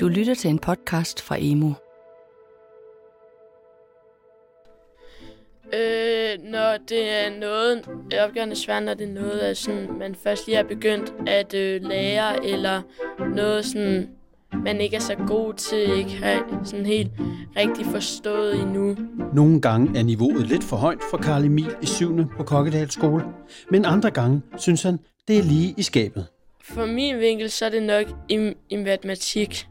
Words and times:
Du 0.00 0.08
lytter 0.08 0.34
til 0.34 0.50
en 0.50 0.58
podcast 0.58 1.22
fra 1.22 1.36
Emo. 1.38 1.72
Øh, 5.74 6.50
når 6.50 6.76
det 6.88 7.10
er 7.10 7.38
noget, 7.40 7.88
opgørende 8.20 8.56
svært, 8.56 8.82
når 8.82 8.94
det 8.94 9.08
er 9.08 9.12
noget, 9.12 9.40
at 9.40 9.56
sådan, 9.56 9.98
man 9.98 10.14
først 10.14 10.46
lige 10.46 10.56
har 10.56 10.62
begyndt 10.62 11.14
at 11.26 11.54
øh, 11.54 11.82
lære, 11.82 12.46
eller 12.46 12.82
noget 13.34 13.64
sådan, 13.64 14.08
man 14.64 14.80
ikke 14.80 14.96
er 14.96 15.00
så 15.00 15.14
god 15.14 15.54
til, 15.54 15.98
ikke 15.98 16.10
har 16.10 16.60
sådan 16.64 16.86
helt 16.86 17.10
rigtig 17.56 17.86
forstået 17.86 18.60
endnu. 18.60 18.96
Nogle 19.34 19.60
gange 19.60 19.98
er 19.98 20.02
niveauet 20.02 20.46
lidt 20.46 20.64
for 20.64 20.76
højt 20.76 21.00
for 21.10 21.16
Karl 21.16 21.44
Emil 21.44 21.74
i 21.82 21.86
7. 21.86 22.26
på 22.36 22.42
Kokkedal 22.42 22.90
skole, 22.90 23.24
men 23.70 23.84
andre 23.84 24.10
gange 24.10 24.42
synes 24.56 24.82
han, 24.82 24.98
det 25.28 25.38
er 25.38 25.42
lige 25.42 25.74
i 25.76 25.82
skabet. 25.82 26.26
For 26.62 26.86
min 26.86 27.18
vinkel, 27.18 27.50
så 27.50 27.64
er 27.64 27.70
det 27.70 27.82
nok 27.82 28.06
i, 28.28 28.54
i 28.70 28.76
matematik. 28.76 29.66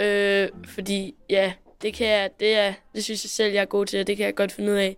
Øh, 0.00 0.48
fordi 0.64 1.14
ja, 1.30 1.52
det 1.82 1.94
kan 1.94 2.06
jeg, 2.06 2.30
det, 2.40 2.54
er, 2.54 2.72
det 2.94 3.04
synes 3.04 3.24
jeg 3.24 3.30
selv, 3.30 3.52
jeg 3.52 3.60
er 3.60 3.64
god 3.64 3.86
til, 3.86 4.00
og 4.00 4.06
det 4.06 4.16
kan 4.16 4.26
jeg 4.26 4.34
godt 4.34 4.52
finde 4.52 4.72
ud 4.72 4.76
af. 4.76 4.96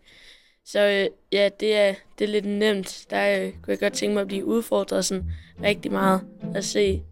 Så 0.66 0.80
øh, 0.80 1.06
ja, 1.32 1.48
det 1.60 1.76
er, 1.76 1.94
det 2.18 2.24
er 2.24 2.28
lidt 2.28 2.44
nemt. 2.44 3.06
Der 3.10 3.44
øh, 3.44 3.52
kunne 3.52 3.70
jeg 3.70 3.78
godt 3.78 3.92
tænke 3.92 4.14
mig 4.14 4.20
at 4.20 4.26
blive 4.26 4.44
udfordret 4.44 5.04
sådan 5.04 5.24
rigtig 5.62 5.92
meget 5.92 6.20
og 6.54 6.64
se, 6.64 7.02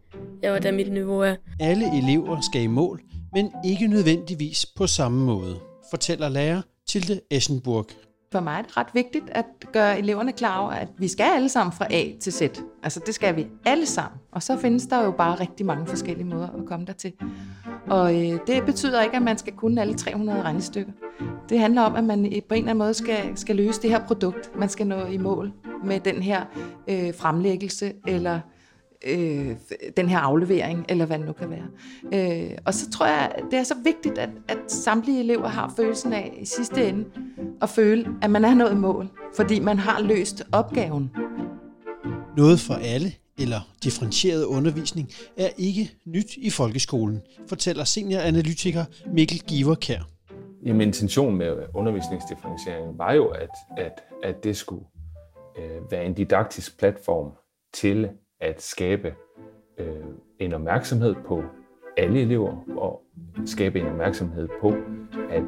ja, 0.43 0.51
hvordan 0.51 0.75
mit 0.75 0.93
niveau 0.93 1.21
er. 1.21 1.37
Alle 1.61 1.99
elever 1.99 2.41
skal 2.41 2.63
i 2.63 2.67
mål, 2.67 3.03
men 3.33 3.51
ikke 3.65 3.87
nødvendigvis 3.87 4.67
på 4.77 4.87
samme 4.87 5.25
måde, 5.25 5.61
fortæller 5.91 6.29
lærer 6.29 6.63
Tilde 6.89 7.21
Eschenburg. 7.31 7.87
For 8.33 8.41
mig 8.41 8.59
er 8.59 8.63
det 8.63 8.77
ret 8.77 8.87
vigtigt 8.95 9.31
at 9.31 9.45
gøre 9.73 9.99
eleverne 9.99 10.33
klar 10.33 10.59
over, 10.59 10.71
at 10.71 10.89
vi 10.99 11.09
skal 11.09 11.27
alle 11.35 11.49
sammen 11.49 11.73
fra 11.73 11.87
A 11.91 12.05
til 12.21 12.33
Z. 12.33 12.43
Altså 12.83 13.01
det 13.07 13.15
skal 13.15 13.37
vi 13.37 13.47
alle 13.65 13.87
sammen. 13.87 14.21
Og 14.33 14.43
så 14.43 14.57
findes 14.57 14.87
der 14.87 15.05
jo 15.05 15.11
bare 15.11 15.41
rigtig 15.41 15.67
mange 15.67 15.87
forskellige 15.87 16.27
måder 16.27 16.49
at 16.49 16.67
komme 16.67 16.87
der 16.87 16.93
til. 16.93 17.13
Og 17.87 18.15
øh, 18.15 18.39
det 18.47 18.65
betyder 18.67 19.03
ikke, 19.03 19.17
at 19.17 19.23
man 19.23 19.39
skal 19.39 19.53
kunne 19.53 19.81
alle 19.81 19.95
300 19.95 20.43
regnestykker. 20.43 20.93
Det 21.49 21.59
handler 21.59 21.83
om, 21.83 21.97
at 21.97 22.05
man 22.05 22.19
på 22.19 22.27
en 22.27 22.35
eller 22.35 22.59
anden 22.59 22.79
måde 22.79 22.95
skal, 22.95 23.37
skal 23.37 23.57
løse 23.57 23.83
det 23.83 23.91
her 23.91 24.07
produkt. 24.07 24.51
Man 24.57 24.69
skal 24.69 24.87
nå 24.87 25.07
i 25.07 25.17
mål 25.17 25.53
med 25.85 26.01
den 26.01 26.23
her 26.23 26.45
øh, 26.89 27.15
fremlæggelse, 27.15 27.93
eller 28.07 28.41
øh, 29.07 29.57
den 29.97 30.09
her 30.09 30.19
aflevering, 30.19 30.85
eller 30.89 31.07
hvad 31.07 31.19
det 31.19 31.27
nu 31.27 31.33
kan 31.33 31.51
være. 31.51 31.67
Øh, 32.15 32.59
og 32.65 32.75
så 32.75 32.91
tror 32.91 33.07
jeg, 33.07 33.33
det 33.51 33.59
er 33.59 33.63
så 33.63 33.75
vigtigt, 33.85 34.19
at, 34.19 34.31
at 34.49 34.59
samtlige 34.69 35.21
elever 35.21 35.49
har 35.49 35.73
følelsen 35.77 36.13
af 36.13 36.39
i 36.41 36.45
sidste 36.45 36.89
ende, 36.89 37.05
at 37.63 37.69
føle, 37.69 38.09
at 38.23 38.31
man 38.31 38.45
er 38.45 38.55
nået 38.55 38.77
mål, 38.77 39.09
fordi 39.37 39.61
man 39.61 39.79
har 39.79 40.01
løst 40.01 40.45
opgaven. 40.53 41.11
Noget 42.37 42.61
for 42.61 42.75
alle 42.75 43.13
eller 43.39 43.61
differentieret 43.85 44.45
undervisning 44.45 45.09
er 45.37 45.49
ikke 45.59 45.91
nyt 46.07 46.37
i 46.37 46.51
folkeskolen, 46.51 47.23
fortæller 47.49 47.85
senioranalytiker 47.85 48.85
Mikkel 49.07 49.41
Giverkær. 49.41 50.09
Jamen, 50.67 50.81
intentionen 50.81 51.39
med 51.39 51.57
undervisningsdifferentiering 51.75 52.99
var 52.99 53.13
jo, 53.13 53.27
at, 53.27 53.49
at, 53.77 54.03
at 54.23 54.45
det 54.45 54.57
skulle 54.57 54.85
øh, 55.59 55.91
være 55.91 56.05
en 56.05 56.15
didaktisk 56.15 56.79
platform 56.79 57.33
til 57.75 58.09
at 58.43 58.63
skabe 58.63 59.15
øh, 59.79 59.87
en 60.39 60.53
opmærksomhed 60.53 61.15
på 61.27 61.45
alle 61.97 62.21
elever 62.21 62.65
og 62.77 63.03
skabe 63.45 63.81
en 63.81 63.87
opmærksomhed 63.87 64.49
på, 64.61 64.75
at 65.31 65.43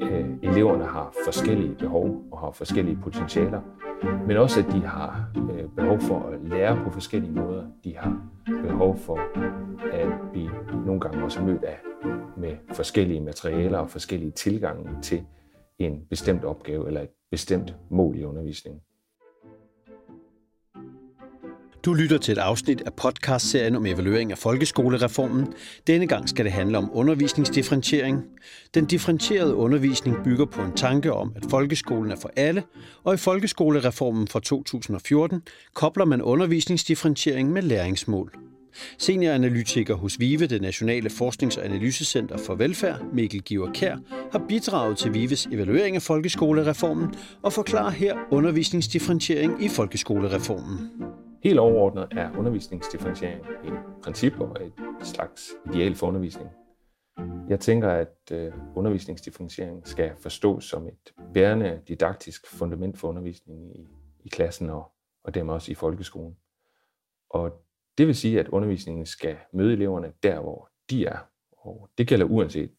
øh, 0.00 0.30
eleverne 0.42 0.84
har 0.84 1.14
forskellige 1.24 1.74
behov 1.74 2.22
og 2.32 2.38
har 2.38 2.50
forskellige 2.50 2.98
potentialer, 3.02 3.60
men 4.26 4.36
også 4.36 4.60
at 4.60 4.66
de 4.72 4.80
har 4.80 5.30
øh, 5.36 5.68
behov 5.76 6.00
for 6.00 6.18
at 6.18 6.40
lære 6.40 6.84
på 6.84 6.90
forskellige 6.90 7.32
måder. 7.32 7.66
De 7.84 7.96
har 7.96 8.22
behov 8.46 8.96
for 8.96 9.18
at 9.92 10.08
blive 10.32 10.50
nogle 10.86 11.00
gange 11.00 11.24
også 11.24 11.42
mødt 11.42 11.64
af 11.64 11.78
med 12.36 12.56
forskellige 12.72 13.20
materialer 13.20 13.78
og 13.78 13.90
forskellige 13.90 14.30
tilgange 14.30 14.90
til 15.02 15.24
en 15.78 16.06
bestemt 16.10 16.44
opgave 16.44 16.86
eller 16.86 17.00
et 17.00 17.10
bestemt 17.30 17.76
mål 17.90 18.18
i 18.18 18.24
undervisningen. 18.24 18.80
Du 21.84 21.94
lytter 21.94 22.18
til 22.18 22.32
et 22.32 22.38
afsnit 22.38 22.82
af 22.86 22.92
podcastserien 22.92 23.76
om 23.76 23.86
evaluering 23.86 24.32
af 24.32 24.38
folkeskolereformen. 24.38 25.46
Denne 25.86 26.06
gang 26.06 26.28
skal 26.28 26.44
det 26.44 26.52
handle 26.52 26.78
om 26.78 26.90
undervisningsdifferentiering. 26.92 28.22
Den 28.74 28.84
differentierede 28.84 29.54
undervisning 29.54 30.16
bygger 30.24 30.44
på 30.44 30.62
en 30.62 30.72
tanke 30.72 31.12
om, 31.12 31.32
at 31.36 31.42
folkeskolen 31.50 32.10
er 32.10 32.16
for 32.16 32.30
alle, 32.36 32.62
og 33.04 33.14
i 33.14 33.16
folkeskolereformen 33.16 34.28
fra 34.28 34.40
2014 34.40 35.42
kobler 35.74 36.04
man 36.04 36.22
undervisningsdifferentiering 36.22 37.52
med 37.52 37.62
læringsmål. 37.62 38.32
Senioranalytiker 38.98 39.94
hos 39.94 40.20
VIVE, 40.20 40.46
det 40.46 40.62
Nationale 40.62 41.10
Forsknings- 41.10 41.58
og 41.58 41.64
Analysecenter 41.64 42.38
for 42.38 42.54
Velfærd, 42.54 43.00
Mikkel 43.14 43.42
Giver 43.42 43.72
Kær, 43.72 43.96
har 44.32 44.44
bidraget 44.48 44.98
til 44.98 45.14
VIVEs 45.14 45.46
evaluering 45.46 45.96
af 45.96 46.02
folkeskolereformen 46.02 47.14
og 47.42 47.52
forklarer 47.52 47.90
her 47.90 48.16
undervisningsdifferentiering 48.30 49.64
i 49.64 49.68
folkeskolereformen. 49.68 50.78
Helt 51.42 51.58
overordnet 51.58 52.08
er 52.10 52.38
undervisningsdifferentiering 52.38 53.40
et 53.64 53.72
princip 54.02 54.40
og 54.40 54.56
et 54.66 54.72
slags 55.02 55.50
ideal 55.66 55.94
for 55.94 56.06
undervisning. 56.06 56.50
Jeg 57.48 57.60
tænker, 57.60 57.88
at 57.90 58.16
øh, 58.32 58.52
undervisningsdifferentiering 58.76 59.88
skal 59.88 60.12
forstås 60.20 60.64
som 60.64 60.86
et 60.86 61.14
bærende 61.34 61.80
didaktisk 61.88 62.46
fundament 62.46 62.98
for 62.98 63.08
undervisningen 63.08 63.72
i, 63.72 63.88
i 64.24 64.28
klassen 64.28 64.70
og, 64.70 64.92
og 65.24 65.34
dermed 65.34 65.54
også 65.54 65.72
i 65.72 65.74
folkeskolen. 65.74 66.36
Og 67.30 67.50
det 67.98 68.06
vil 68.06 68.14
sige, 68.14 68.40
at 68.40 68.48
undervisningen 68.48 69.06
skal 69.06 69.36
møde 69.52 69.72
eleverne 69.72 70.12
der, 70.22 70.40
hvor 70.40 70.70
de 70.90 71.06
er. 71.06 71.18
Og 71.52 71.90
det 71.98 72.08
gælder 72.08 72.26
uanset 72.26 72.70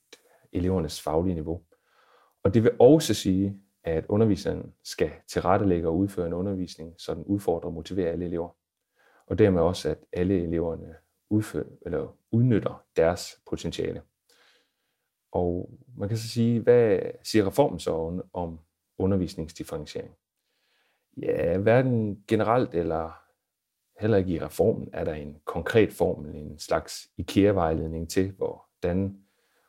elevernes 0.53 1.01
faglige 1.01 1.33
niveau. 1.33 1.61
Og 2.43 2.53
det 2.53 2.63
vil 2.63 2.71
også 2.79 3.13
sige, 3.13 3.57
at 3.83 4.05
underviseren 4.09 4.73
skal 4.83 5.11
tilrettelægge 5.27 5.87
og 5.87 5.97
udføre 5.97 6.27
en 6.27 6.33
undervisning, 6.33 6.93
så 6.97 7.13
den 7.13 7.23
udfordrer 7.23 7.69
og 7.69 7.73
motiverer 7.73 8.11
alle 8.11 8.25
elever. 8.25 8.49
Og 9.27 9.39
dermed 9.39 9.61
også, 9.61 9.89
at 9.89 9.97
alle 10.13 10.43
eleverne 10.43 10.95
udfører, 11.29 11.65
eller 11.81 12.17
udnytter 12.31 12.83
deres 12.95 13.41
potentiale. 13.49 14.01
Og 15.31 15.69
man 15.97 16.09
kan 16.09 16.17
så 16.17 16.29
sige, 16.29 16.59
hvad 16.59 16.99
siger 17.23 17.47
reformen 17.47 17.79
så 17.79 18.21
om 18.33 18.59
undervisningsdifferentiering? 18.97 20.15
Ja, 21.17 21.57
hverken 21.57 22.23
generelt 22.27 22.73
eller 22.73 23.23
heller 23.99 24.17
ikke 24.17 24.31
i 24.31 24.39
reformen 24.39 24.89
er 24.93 25.03
der 25.03 25.13
en 25.13 25.37
konkret 25.45 25.93
formel, 25.93 26.35
en 26.35 26.59
slags 26.59 27.07
IKEA-vejledning 27.17 28.09
til, 28.09 28.31
hvordan 28.31 29.17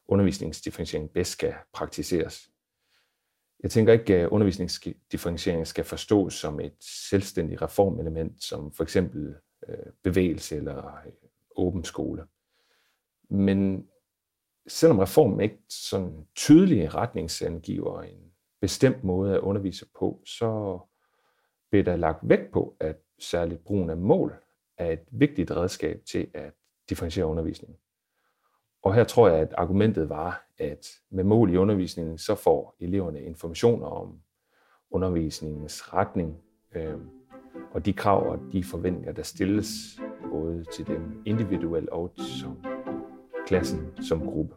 undervisningsdifferentiering 0.08 1.10
bedst 1.10 1.30
skal 1.30 1.54
praktiseres. 1.72 2.50
Jeg 3.64 3.70
tænker 3.70 3.92
ikke, 3.92 4.16
at 4.16 4.28
undervisningsdifferentiering 4.28 5.66
skal 5.66 5.84
forstås 5.84 6.34
som 6.34 6.60
et 6.60 6.74
selvstændigt 6.80 7.62
reformelement, 7.62 8.44
som 8.44 8.72
for 8.72 8.82
eksempel 8.82 9.34
øh, 9.68 9.92
bevægelse 10.02 10.56
eller 10.56 10.86
øh, 11.06 11.12
åben 11.56 11.84
skole. 11.84 12.26
Men 13.30 13.88
selvom 14.66 14.98
reformen 14.98 15.40
ikke 15.40 15.58
sådan 15.68 16.26
tydelig 16.34 16.94
retningsangiver 16.94 18.02
en 18.02 18.32
bestemt 18.60 19.04
måde 19.04 19.34
at 19.34 19.40
undervise 19.40 19.86
på, 19.98 20.22
så 20.26 20.78
bliver 21.70 21.84
der 21.84 21.96
lagt 21.96 22.18
vægt 22.22 22.52
på, 22.52 22.76
at 22.80 22.96
særligt 23.18 23.64
brugen 23.64 23.90
af 23.90 23.96
mål 23.96 24.34
er 24.78 24.90
et 24.90 25.04
vigtigt 25.10 25.50
redskab 25.50 26.02
til 26.04 26.30
at 26.34 26.52
differentiere 26.88 27.26
undervisningen. 27.26 27.78
Og 28.84 28.94
her 28.94 29.04
tror 29.04 29.28
jeg, 29.28 29.38
at 29.38 29.54
argumentet 29.58 30.08
var, 30.08 30.46
at 30.58 30.86
med 31.10 31.24
mål 31.24 31.52
i 31.52 31.56
undervisningen, 31.56 32.18
så 32.18 32.34
får 32.34 32.76
eleverne 32.80 33.22
informationer 33.22 33.86
om 33.86 34.18
undervisningens 34.90 35.94
retning, 35.94 36.36
øh, 36.76 36.94
og 37.72 37.86
de 37.86 37.92
krav 37.92 38.28
og 38.28 38.38
de 38.52 38.64
forventninger, 38.64 39.12
der 39.12 39.22
stilles 39.22 39.68
både 40.30 40.64
til 40.64 40.86
dem 40.86 41.22
individuelt 41.26 41.88
og 41.88 42.12
som 42.16 42.56
klassen 43.46 43.90
som 44.00 44.20
gruppe. 44.20 44.54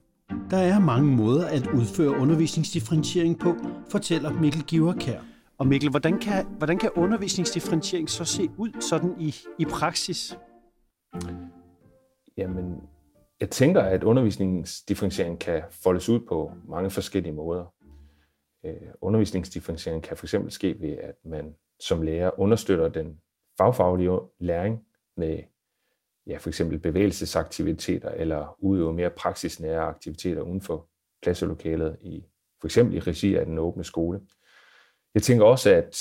Der 0.49 0.57
er 0.57 0.79
mange 0.79 1.15
måder 1.15 1.47
at 1.47 1.67
udføre 1.67 2.09
undervisningsdifferentiering 2.09 3.39
på, 3.39 3.55
fortæller 3.91 4.33
Mikkel 4.33 4.63
Giverkær. 4.63 5.21
Og 5.57 5.67
Mikkel, 5.67 5.89
hvordan 5.89 6.19
kan, 6.19 6.45
hvordan 6.57 6.77
kan 6.77 6.89
undervisningsdifferentiering 6.95 8.09
så 8.09 8.25
se 8.25 8.49
ud 8.57 8.81
sådan 8.81 9.15
i, 9.19 9.35
i 9.59 9.65
praksis? 9.65 10.37
Jamen, 12.37 12.81
jeg 13.39 13.49
tænker, 13.49 13.81
at 13.81 14.03
undervisningsdifferentiering 14.03 15.39
kan 15.39 15.63
foldes 15.71 16.09
ud 16.09 16.19
på 16.19 16.51
mange 16.67 16.89
forskellige 16.89 17.33
måder. 17.33 17.73
Øh, 18.65 18.93
undervisningsdifferentiering 19.01 20.03
kan 20.03 20.17
fx 20.17 20.35
ske 20.49 20.81
ved, 20.81 20.97
at 20.97 21.15
man 21.25 21.55
som 21.79 22.01
lærer 22.01 22.39
understøtter 22.39 22.89
den 22.89 23.21
fagfaglige 23.57 24.19
læring 24.39 24.85
med 25.17 25.43
ja, 26.27 26.37
for 26.37 26.49
eksempel 26.49 26.79
bevægelsesaktiviteter 26.79 28.09
eller 28.09 28.55
udøve 28.59 28.93
mere 28.93 29.09
praksisnære 29.09 29.81
aktiviteter 29.81 30.41
uden 30.41 30.61
for 30.61 30.89
klasselokalet 31.21 31.97
i 32.01 32.25
for 32.61 32.67
eksempel 32.67 32.95
i 32.95 32.99
regi 32.99 33.35
af 33.35 33.45
den 33.45 33.57
åbne 33.57 33.83
skole. 33.83 34.21
Jeg 35.13 35.23
tænker 35.23 35.45
også, 35.45 35.69
at 35.69 35.97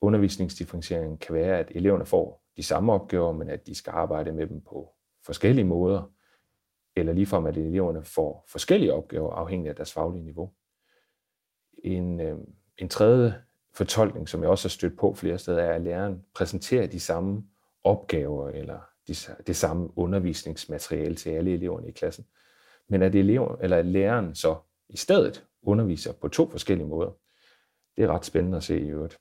undervisningsdifferentiering 0.00 1.20
kan 1.20 1.34
være, 1.34 1.58
at 1.58 1.72
eleverne 1.74 2.06
får 2.06 2.42
de 2.56 2.62
samme 2.62 2.92
opgaver, 2.92 3.32
men 3.32 3.50
at 3.50 3.66
de 3.66 3.74
skal 3.74 3.90
arbejde 3.90 4.32
med 4.32 4.46
dem 4.46 4.60
på 4.60 4.94
forskellige 5.26 5.64
måder 5.64 6.13
eller 6.96 7.12
ligefrem 7.12 7.46
at 7.46 7.56
eleverne 7.56 8.04
får 8.04 8.44
forskellige 8.48 8.94
opgaver 8.94 9.32
afhængig 9.32 9.68
af 9.68 9.76
deres 9.76 9.92
faglige 9.92 10.24
niveau. 10.24 10.52
En, 11.84 12.20
øh, 12.20 12.38
en 12.78 12.88
tredje 12.88 13.34
fortolkning, 13.72 14.28
som 14.28 14.42
jeg 14.42 14.50
også 14.50 14.68
har 14.68 14.70
stødt 14.70 14.98
på 14.98 15.14
flere 15.14 15.38
steder, 15.38 15.62
er, 15.62 15.74
at 15.74 15.82
læreren 15.82 16.24
præsenterer 16.34 16.86
de 16.86 17.00
samme 17.00 17.44
opgaver 17.84 18.50
eller 18.50 18.80
de, 19.08 19.14
det 19.46 19.56
samme 19.56 19.98
undervisningsmateriale 19.98 21.14
til 21.14 21.30
alle 21.30 21.52
eleverne 21.52 21.88
i 21.88 21.92
klassen. 21.92 22.26
Men 22.88 23.02
at, 23.02 23.14
elever, 23.14 23.56
eller 23.56 23.76
at 23.76 23.86
læreren 23.86 24.34
så 24.34 24.56
i 24.88 24.96
stedet 24.96 25.46
underviser 25.62 26.12
på 26.12 26.28
to 26.28 26.50
forskellige 26.50 26.86
måder. 26.86 27.10
Det 27.96 28.04
er 28.04 28.08
ret 28.08 28.24
spændende 28.24 28.56
at 28.56 28.62
se 28.62 28.80
i 28.80 28.88
øvrigt. 28.88 29.18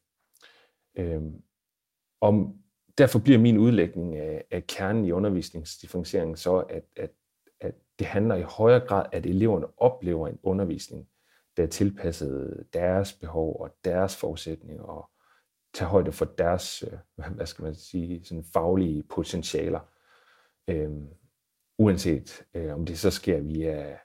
Øhm, 0.97 1.41
om, 2.21 2.57
derfor 2.97 3.19
bliver 3.19 3.39
min 3.39 3.57
udlægning 3.57 4.15
af, 4.15 4.45
af 4.51 4.67
kernen 4.67 5.05
i 5.05 5.11
undervisningsdifferentieringen 5.11 6.35
så, 6.35 6.57
at, 6.57 6.83
at, 6.95 7.11
at 7.63 7.75
det 7.99 8.07
handler 8.07 8.35
i 8.35 8.41
højere 8.41 8.87
grad, 8.87 9.05
at 9.11 9.25
eleverne 9.25 9.67
oplever 9.77 10.27
en 10.27 10.39
undervisning, 10.43 11.07
der 11.57 11.63
er 11.63 11.67
tilpasset 11.67 12.65
deres 12.73 13.13
behov 13.13 13.61
og 13.61 13.75
deres 13.85 14.15
forudsætninger 14.15 14.83
og 14.83 15.09
tage 15.73 15.89
højde 15.89 16.11
for 16.11 16.25
deres, 16.25 16.83
øh, 16.83 17.25
hvad 17.35 17.45
skal 17.45 17.63
man 17.63 17.75
sige, 17.75 18.25
sådan 18.25 18.43
faglige 18.53 19.03
potentialer. 19.03 19.79
Øhm, 20.67 21.07
uanset 21.77 22.45
øh, 22.53 22.73
om 22.73 22.85
det 22.85 22.99
så 22.99 23.11
sker 23.11 23.39
via 23.39 23.97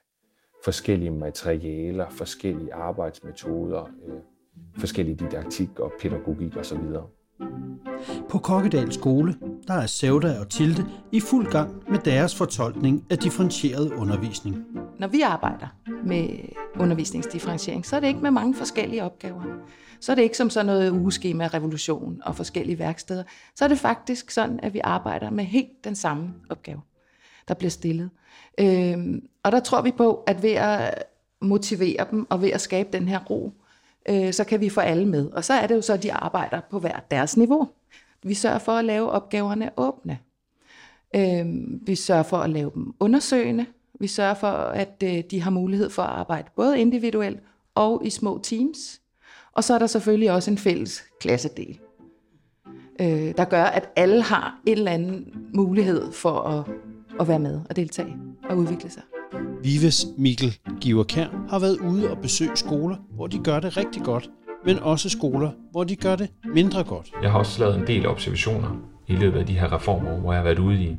forskellige 0.63 1.11
materialer, 1.11 2.09
forskellige 2.09 2.73
arbejdsmetoder, 2.73 3.91
øh, 4.05 4.21
forskellige 4.77 5.15
didaktik 5.15 5.79
og 5.79 5.93
pædagogik 6.01 6.57
osv. 6.57 6.77
På 8.29 8.37
Kokkedal 8.37 8.91
skole, 8.91 9.35
der 9.67 9.73
er 9.73 9.85
Sevda 9.85 10.39
og 10.39 10.49
Tilde 10.49 10.85
i 11.11 11.19
fuld 11.19 11.51
gang 11.51 11.83
med 11.89 11.99
deres 11.99 12.35
fortolkning 12.35 13.05
af 13.09 13.17
differentieret 13.17 13.93
undervisning. 13.93 14.65
Når 14.99 15.07
vi 15.07 15.21
arbejder 15.21 15.67
med 16.03 16.29
undervisningsdifferentiering, 16.79 17.85
så 17.85 17.95
er 17.95 17.99
det 17.99 18.07
ikke 18.07 18.19
med 18.19 18.31
mange 18.31 18.55
forskellige 18.55 19.03
opgaver. 19.03 19.43
Så 19.99 20.11
er 20.11 20.15
det 20.15 20.21
ikke 20.21 20.37
som 20.37 20.49
sådan 20.49 20.65
noget 20.65 20.91
ugeskema, 20.91 21.47
revolution 21.47 22.21
og 22.25 22.35
forskellige 22.35 22.79
værksteder. 22.79 23.23
Så 23.55 23.63
er 23.63 23.69
det 23.69 23.79
faktisk 23.79 24.31
sådan, 24.31 24.59
at 24.63 24.73
vi 24.73 24.81
arbejder 24.83 25.29
med 25.29 25.43
helt 25.43 25.83
den 25.83 25.95
samme 25.95 26.33
opgave, 26.49 26.81
der 27.47 27.53
bliver 27.53 27.71
stillet. 27.71 28.09
Øhm, 28.59 29.21
og 29.43 29.51
der 29.51 29.59
tror 29.59 29.81
vi 29.81 29.91
på, 29.91 30.23
at 30.27 30.43
ved 30.43 30.53
at 30.53 31.03
motivere 31.41 32.05
dem 32.11 32.27
og 32.29 32.41
ved 32.41 32.49
at 32.49 32.61
skabe 32.61 32.89
den 32.93 33.07
her 33.07 33.19
ro, 33.29 33.53
øh, 34.09 34.33
så 34.33 34.43
kan 34.43 34.61
vi 34.61 34.69
få 34.69 34.79
alle 34.79 35.05
med. 35.05 35.31
Og 35.31 35.43
så 35.43 35.53
er 35.53 35.67
det 35.67 35.75
jo 35.75 35.81
så, 35.81 35.93
at 35.93 36.03
de 36.03 36.13
arbejder 36.13 36.61
på 36.71 36.79
hver 36.79 36.99
deres 37.11 37.37
niveau. 37.37 37.69
Vi 38.23 38.33
sørger 38.33 38.59
for 38.59 38.71
at 38.71 38.85
lave 38.85 39.09
opgaverne 39.09 39.69
åbne. 39.77 40.19
Øh, 41.15 41.45
vi 41.87 41.95
sørger 41.95 42.23
for 42.23 42.37
at 42.37 42.49
lave 42.49 42.71
dem 42.75 42.93
undersøgende. 42.99 43.65
Vi 43.99 44.07
sørger 44.07 44.33
for, 44.33 44.47
at 44.51 45.03
øh, 45.03 45.23
de 45.31 45.41
har 45.41 45.51
mulighed 45.51 45.89
for 45.89 46.01
at 46.01 46.09
arbejde 46.09 46.49
både 46.55 46.79
individuelt 46.79 47.39
og 47.75 48.01
i 48.05 48.09
små 48.09 48.39
teams. 48.43 49.01
Og 49.53 49.63
så 49.63 49.73
er 49.73 49.79
der 49.79 49.87
selvfølgelig 49.87 50.31
også 50.31 50.51
en 50.51 50.57
fælles 50.57 51.03
klassedel, 51.21 51.79
øh, 53.01 53.33
der 53.37 53.45
gør, 53.45 53.63
at 53.63 53.89
alle 53.95 54.21
har 54.21 54.59
en 54.65 54.77
eller 54.77 54.91
anden 54.91 55.33
mulighed 55.53 56.11
for 56.11 56.39
at, 56.39 56.65
at 57.19 57.27
være 57.27 57.39
med 57.39 57.61
og 57.69 57.75
deltage 57.75 58.15
og 58.49 58.57
udvikle 58.57 58.89
sig. 58.89 59.03
Vives 59.63 60.05
Mikkel 60.17 60.57
Giverkær 60.81 61.27
har 61.49 61.59
været 61.59 61.77
ude 61.77 62.11
og 62.11 62.17
besøge 62.17 62.55
skoler, 62.55 62.95
hvor 63.11 63.27
de 63.27 63.39
gør 63.43 63.59
det 63.59 63.77
rigtig 63.77 64.01
godt, 64.03 64.29
men 64.65 64.79
også 64.79 65.09
skoler, 65.09 65.51
hvor 65.71 65.83
de 65.83 65.95
gør 65.95 66.15
det 66.15 66.29
mindre 66.53 66.83
godt. 66.83 67.11
Jeg 67.21 67.31
har 67.31 67.39
også 67.39 67.59
lavet 67.59 67.75
en 67.75 67.87
del 67.87 68.07
observationer 68.07 68.75
i 69.07 69.15
løbet 69.15 69.39
af 69.39 69.45
de 69.45 69.59
her 69.59 69.73
reformer, 69.73 70.19
hvor 70.19 70.33
jeg 70.33 70.39
har 70.39 70.43
været 70.43 70.59
ude 70.59 70.83
i, 70.83 70.97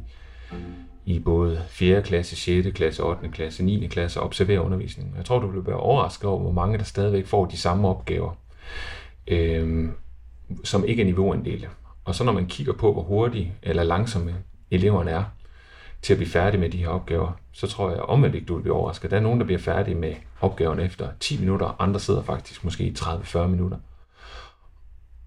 i 1.06 1.18
både 1.18 1.62
4. 1.68 2.02
klasse, 2.02 2.36
6. 2.36 2.68
klasse, 2.74 3.02
8. 3.02 3.28
klasse, 3.28 3.64
9. 3.64 3.86
klasse 3.86 4.20
og 4.20 4.26
observere 4.26 4.62
undervisningen. 4.62 5.14
Jeg 5.16 5.24
tror, 5.24 5.38
du 5.38 5.50
vil 5.50 5.66
være 5.66 5.76
overrasket 5.76 6.30
over, 6.30 6.40
hvor 6.40 6.52
mange 6.52 6.78
der 6.78 6.84
stadigvæk 6.84 7.26
får 7.26 7.44
de 7.44 7.56
samme 7.56 7.88
opgaver, 7.88 8.32
øh, 9.28 9.88
som 10.64 10.84
ikke 10.84 11.02
er 11.02 11.06
niveauinddelte. 11.06 11.68
Og 12.04 12.14
så 12.14 12.24
når 12.24 12.32
man 12.32 12.46
kigger 12.46 12.72
på, 12.72 12.92
hvor 12.92 13.02
hurtige 13.02 13.54
eller 13.62 13.82
langsomme 13.82 14.34
eleverne 14.70 15.10
er, 15.10 15.24
til 16.02 16.12
at 16.12 16.16
blive 16.16 16.30
færdig 16.30 16.60
med 16.60 16.70
de 16.70 16.78
her 16.78 16.88
opgaver, 16.88 17.32
så 17.52 17.66
tror 17.66 17.90
jeg 17.90 18.00
omvendt 18.00 18.34
ikke, 18.34 18.46
du 18.46 18.54
vil 18.54 18.62
blive 18.62 18.74
overrasket. 18.74 19.10
Der 19.10 19.16
er 19.16 19.20
nogen, 19.20 19.40
der 19.40 19.46
bliver 19.46 19.58
færdige 19.58 19.94
med 19.94 20.14
opgaven 20.40 20.80
efter 20.80 21.08
10 21.20 21.40
minutter, 21.40 21.76
andre 21.78 22.00
sidder 22.00 22.22
faktisk 22.22 22.64
måske 22.64 22.84
i 22.84 22.94
30-40 22.98 23.46
minutter. 23.46 23.78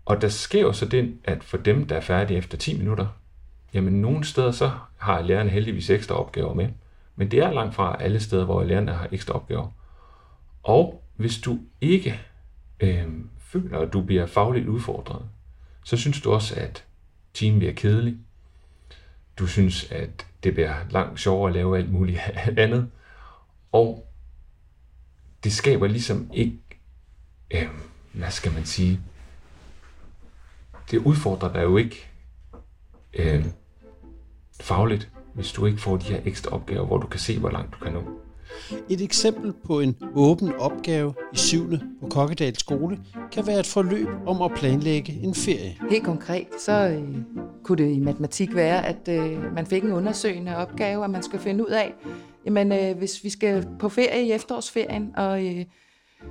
Og 0.05 0.21
der 0.21 0.27
sker 0.27 0.61
jo 0.61 0.73
så 0.73 0.85
det, 0.85 1.17
at 1.23 1.43
for 1.43 1.57
dem, 1.57 1.87
der 1.87 1.95
er 1.95 2.01
færdige 2.01 2.37
efter 2.37 2.57
10 2.57 2.77
minutter, 2.77 3.07
jamen 3.73 4.01
nogle 4.01 4.23
steder 4.23 4.51
så 4.51 4.71
har 4.97 5.21
lærerne 5.21 5.49
heldigvis 5.49 5.89
ekstra 5.89 6.15
opgaver 6.15 6.53
med. 6.53 6.69
Men 7.15 7.31
det 7.31 7.39
er 7.39 7.51
langt 7.51 7.75
fra 7.75 7.97
alle 7.99 8.19
steder, 8.19 8.45
hvor 8.45 8.63
lærerne 8.63 8.91
har 8.91 9.07
ekstra 9.11 9.33
opgaver. 9.33 9.67
Og 10.63 11.03
hvis 11.15 11.37
du 11.37 11.59
ikke 11.81 12.19
øh, 12.79 13.07
føler, 13.39 13.79
at 13.79 13.93
du 13.93 14.01
bliver 14.01 14.25
fagligt 14.25 14.67
udfordret, 14.67 15.21
så 15.83 15.97
synes 15.97 16.21
du 16.21 16.31
også, 16.31 16.55
at 16.55 16.85
timen 17.33 17.59
bliver 17.59 17.73
kedelig. 17.73 18.17
Du 19.39 19.47
synes, 19.47 19.91
at 19.91 20.27
det 20.43 20.53
bliver 20.53 20.75
langt 20.89 21.19
sjovere 21.19 21.49
at 21.49 21.55
lave 21.55 21.77
alt 21.77 21.91
muligt 21.91 22.19
andet. 22.57 22.91
Og 23.71 24.07
det 25.43 25.53
skaber 25.53 25.87
ligesom 25.87 26.29
ikke, 26.33 26.59
øh, 27.51 27.67
hvad 28.13 28.31
skal 28.31 28.53
man 28.53 28.65
sige, 28.65 28.99
det 30.91 30.97
udfordrer 30.97 31.53
dig 31.53 31.63
jo 31.63 31.77
ikke 31.77 32.07
øh, 33.13 33.45
fagligt, 34.61 35.09
hvis 35.33 35.51
du 35.51 35.65
ikke 35.65 35.81
får 35.81 35.97
de 35.97 36.03
her 36.03 36.21
ekstra 36.25 36.51
opgaver, 36.51 36.85
hvor 36.85 36.97
du 36.97 37.07
kan 37.07 37.19
se, 37.19 37.39
hvor 37.39 37.49
langt 37.49 37.73
du 37.73 37.79
kan 37.79 37.93
nå. 37.93 38.22
Et 38.89 39.01
eksempel 39.01 39.53
på 39.65 39.79
en 39.79 39.95
åben 40.15 40.53
opgave 40.53 41.13
i 41.33 41.37
7. 41.37 41.69
på 42.01 42.07
Kokkedal 42.07 42.57
skole 42.57 42.99
kan 43.31 43.47
være 43.47 43.59
et 43.59 43.67
forløb 43.67 44.07
om 44.27 44.41
at 44.41 44.51
planlægge 44.55 45.19
en 45.23 45.35
ferie. 45.35 45.77
Helt 45.89 46.03
konkret, 46.03 46.47
så 46.59 46.71
øh, 46.71 47.15
kunne 47.63 47.83
det 47.83 47.95
i 47.95 47.99
matematik 47.99 48.55
være, 48.55 48.85
at 48.85 49.07
øh, 49.09 49.53
man 49.53 49.65
fik 49.65 49.83
en 49.83 49.91
undersøgende 49.91 50.57
opgave, 50.57 51.03
og 51.03 51.09
man 51.09 51.23
skal 51.23 51.39
finde 51.39 51.63
ud 51.63 51.71
af, 51.71 51.93
jamen 52.45 52.71
øh, 52.71 52.97
hvis 52.97 53.23
vi 53.23 53.29
skal 53.29 53.67
på 53.79 53.89
ferie 53.89 54.25
i 54.25 54.31
efterårsferien, 54.31 55.11
og 55.17 55.45
øh, 55.45 55.65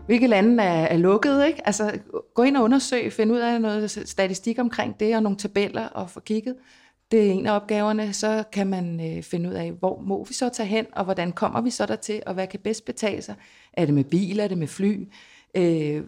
hvilke 0.06 0.26
lande 0.26 0.62
er, 0.62 0.86
er 0.86 0.96
lukket, 0.96 1.46
ikke? 1.46 1.66
Altså 1.66 1.98
gå 2.34 2.42
ind 2.42 2.56
og 2.56 2.64
undersøg, 2.64 3.12
find 3.12 3.32
ud 3.32 3.38
af 3.38 3.60
noget 3.60 3.90
statistik 3.90 4.58
omkring 4.58 5.00
det, 5.00 5.16
og 5.16 5.22
nogle 5.22 5.38
tabeller, 5.38 5.86
og 5.86 6.10
få 6.10 6.20
kigget 6.20 6.54
det 7.12 7.28
er 7.28 7.32
en 7.32 7.46
af 7.46 7.56
opgaverne, 7.56 8.12
så 8.12 8.44
kan 8.52 8.66
man 8.66 9.16
øh, 9.16 9.22
finde 9.22 9.48
ud 9.48 9.54
af, 9.54 9.72
hvor 9.72 10.00
må 10.00 10.24
vi 10.24 10.34
så 10.34 10.48
tage 10.48 10.66
hen, 10.66 10.86
og 10.92 11.04
hvordan 11.04 11.32
kommer 11.32 11.60
vi 11.60 11.70
så 11.70 11.86
der 11.86 11.96
til, 11.96 12.22
og 12.26 12.34
hvad 12.34 12.46
kan 12.46 12.60
bedst 12.60 12.84
betale 12.84 13.22
sig? 13.22 13.34
Er 13.72 13.84
det 13.84 13.94
med 13.94 14.04
bil, 14.04 14.40
er 14.40 14.48
det 14.48 14.58
med 14.58 14.66
fly? 14.66 15.08
Øh, 15.56 16.02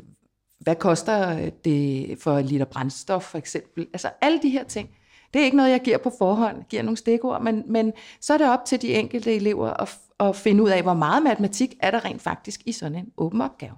hvad 0.61 0.77
koster 0.77 1.39
øh, 1.39 1.51
det 1.65 2.17
for 2.21 2.39
en 2.39 2.47
liter 2.47 2.65
brændstof, 2.65 3.23
for 3.23 3.39
eksempel? 3.39 3.87
Altså 3.93 4.11
alle 4.21 4.43
de 4.43 4.51
her 4.51 4.65
ting. 4.65 4.89
Det 5.35 5.41
er 5.41 5.45
ikke 5.45 5.57
noget, 5.57 5.71
jeg 5.71 5.81
giver 5.81 5.99
på 5.99 6.13
forhånd, 6.19 6.65
giver 6.69 6.83
nogle 6.83 6.97
stikord, 6.97 7.43
men, 7.43 7.63
men 7.67 7.93
så 8.21 8.35
er 8.35 8.39
det 8.39 8.51
op 8.51 8.65
til 8.65 8.83
de 8.83 8.95
enkelte 8.95 9.35
elever 9.35 9.71
at, 9.71 9.99
at 10.21 10.37
finde 10.37 10.63
ud 10.63 10.69
af, 10.69 10.83
hvor 10.83 10.95
meget 10.95 11.23
matematik 11.23 11.75
er 11.81 11.91
der 11.91 12.05
rent 12.05 12.23
faktisk 12.23 12.63
i 12.67 12.73
sådan 12.73 12.99
en 12.99 13.07
åben 13.17 13.41
opgave. 13.41 13.73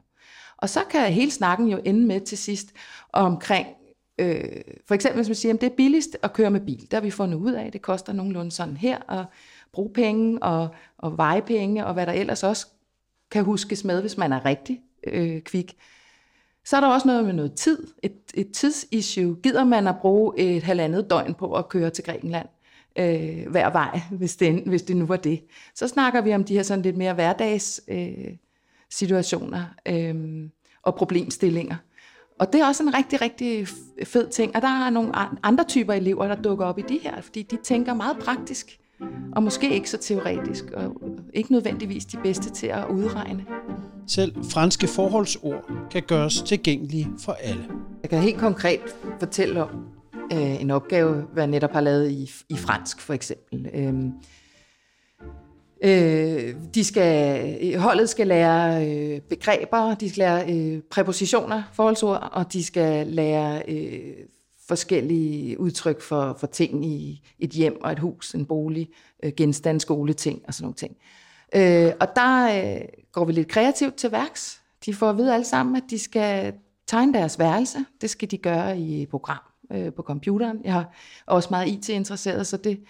Og 0.58 0.68
så 0.68 0.80
kan 0.90 1.12
hele 1.12 1.30
snakken 1.30 1.68
jo 1.68 1.80
ende 1.84 2.06
med 2.06 2.20
til 2.20 2.38
sidst 2.38 2.72
omkring, 3.12 3.66
Øh, 4.18 4.60
for 4.86 4.94
eksempel 4.94 5.18
hvis 5.18 5.28
man 5.28 5.34
siger, 5.34 5.54
at 5.54 5.60
det 5.60 5.66
er 5.72 5.76
billigst 5.76 6.16
at 6.22 6.32
køre 6.32 6.50
med 6.50 6.60
bil, 6.60 6.90
der 6.90 6.96
har 6.96 7.02
vi 7.02 7.10
fundet 7.10 7.38
ud 7.38 7.52
af, 7.52 7.66
at 7.66 7.72
det 7.72 7.82
koster 7.82 8.12
nogenlunde 8.12 8.50
sådan 8.50 8.76
her 8.76 9.10
at 9.20 9.24
bruge 9.72 9.90
penge 9.92 10.42
og, 10.42 10.68
og 10.98 11.16
vejpenge, 11.16 11.86
og 11.86 11.94
hvad 11.94 12.06
der 12.06 12.12
ellers 12.12 12.42
også 12.42 12.66
kan 13.30 13.44
huskes 13.44 13.84
med, 13.84 14.00
hvis 14.00 14.16
man 14.16 14.32
er 14.32 14.44
rigtig 14.44 14.80
øh, 15.06 15.40
kvik. 15.40 15.76
Så 16.64 16.76
er 16.76 16.80
der 16.80 16.88
også 16.88 17.08
noget 17.08 17.24
med 17.24 17.32
noget 17.32 17.52
tid, 17.54 17.86
et, 18.02 18.16
et 18.34 18.52
tidsissue. 18.52 19.36
Gider 19.42 19.64
man 19.64 19.86
at 19.86 19.96
bruge 20.00 20.38
et 20.38 20.62
halvandet 20.62 21.10
døgn 21.10 21.34
på 21.34 21.54
at 21.54 21.68
køre 21.68 21.90
til 21.90 22.04
Grækenland 22.04 22.48
øh, 22.98 23.50
hver 23.50 23.70
vej, 23.70 24.00
hvis 24.10 24.36
det, 24.36 24.62
hvis 24.66 24.82
det 24.82 24.96
nu 24.96 25.06
var 25.06 25.16
det. 25.16 25.42
Så 25.74 25.88
snakker 25.88 26.20
vi 26.20 26.34
om 26.34 26.44
de 26.44 26.54
her 26.54 26.62
sådan 26.62 26.82
lidt 26.82 26.96
mere 26.96 27.14
hverdags 27.14 27.80
øh, 27.88 28.36
situationer 28.90 29.64
øh, 29.88 30.48
og 30.82 30.94
problemstillinger. 30.94 31.76
Og 32.38 32.52
det 32.52 32.60
er 32.60 32.66
også 32.66 32.82
en 32.82 32.94
rigtig, 32.94 33.20
rigtig 33.20 33.68
fed 34.04 34.28
ting. 34.28 34.56
Og 34.56 34.62
der 34.62 34.68
er 34.68 34.90
nogle 34.90 35.12
andre 35.42 35.64
typer 35.64 35.92
elever, 35.92 36.28
der 36.28 36.34
dukker 36.34 36.64
op 36.64 36.78
i 36.78 36.82
de 36.88 36.98
her, 37.02 37.20
fordi 37.20 37.42
de 37.42 37.56
tænker 37.64 37.94
meget 37.94 38.16
praktisk, 38.18 38.78
og 39.32 39.42
måske 39.42 39.74
ikke 39.74 39.90
så 39.90 39.98
teoretisk, 39.98 40.64
og 40.74 40.96
ikke 41.34 41.52
nødvendigvis 41.52 42.04
de 42.04 42.16
bedste 42.22 42.50
til 42.50 42.66
at 42.66 42.84
udregne. 42.90 43.44
Selv 44.06 44.34
franske 44.50 44.86
forholdsord 44.86 45.70
kan 45.90 46.02
gøres 46.02 46.42
tilgængelige 46.42 47.08
for 47.18 47.32
alle. 47.32 47.64
Jeg 48.02 48.10
kan 48.10 48.18
helt 48.18 48.38
konkret 48.38 48.80
fortælle 49.18 49.62
om 49.62 49.86
øh, 50.32 50.60
en 50.60 50.70
opgave, 50.70 51.14
hvad 51.32 51.42
jeg 51.42 51.50
netop 51.50 51.72
har 51.72 51.80
lavet 51.80 52.10
i, 52.10 52.30
i 52.48 52.56
fransk 52.56 53.00
for 53.00 53.14
eksempel. 53.14 53.66
Øh, 53.74 53.94
Øh, 55.84 56.54
de 56.74 56.84
skal, 56.84 57.78
holdet 57.78 58.08
skal 58.08 58.26
lære 58.26 58.88
øh, 58.88 59.20
begreber, 59.20 59.94
de 59.94 60.10
skal 60.10 60.18
lære 60.18 60.54
øh, 60.54 60.82
præpositioner, 60.90 61.62
forholdsord, 61.72 62.28
og 62.32 62.52
de 62.52 62.64
skal 62.64 63.06
lære 63.06 63.62
øh, 63.68 64.14
forskellige 64.68 65.60
udtryk 65.60 66.00
for, 66.00 66.36
for 66.40 66.46
ting 66.46 66.86
i 66.86 67.22
et 67.38 67.50
hjem 67.50 67.78
og 67.84 67.92
et 67.92 67.98
hus, 67.98 68.34
en 68.34 68.46
bolig, 68.46 68.88
øh, 69.22 69.32
genstand, 69.36 69.80
skoleting 69.80 70.42
og 70.46 70.54
sådan 70.54 70.64
nogle 70.64 70.74
ting. 70.74 70.96
Øh, 71.54 71.92
og 72.00 72.08
der 72.16 72.64
øh, 72.74 72.80
går 73.12 73.24
vi 73.24 73.32
lidt 73.32 73.48
kreativt 73.48 73.94
til 73.94 74.12
værks. 74.12 74.62
De 74.86 74.94
får 74.94 75.10
at 75.10 75.16
vide 75.16 75.34
alle 75.34 75.46
sammen, 75.46 75.76
at 75.76 75.82
de 75.90 75.98
skal 75.98 76.52
tegne 76.86 77.14
deres 77.14 77.38
værelse. 77.38 77.78
Det 78.00 78.10
skal 78.10 78.30
de 78.30 78.38
gøre 78.38 78.78
i 78.78 79.06
program 79.06 79.38
øh, 79.72 79.92
på 79.92 80.02
computeren. 80.02 80.58
Jeg 80.64 80.72
har 80.72 80.92
også 81.26 81.48
meget 81.50 81.68
IT-interesseret, 81.68 82.46
så 82.46 82.56
det 82.56 82.80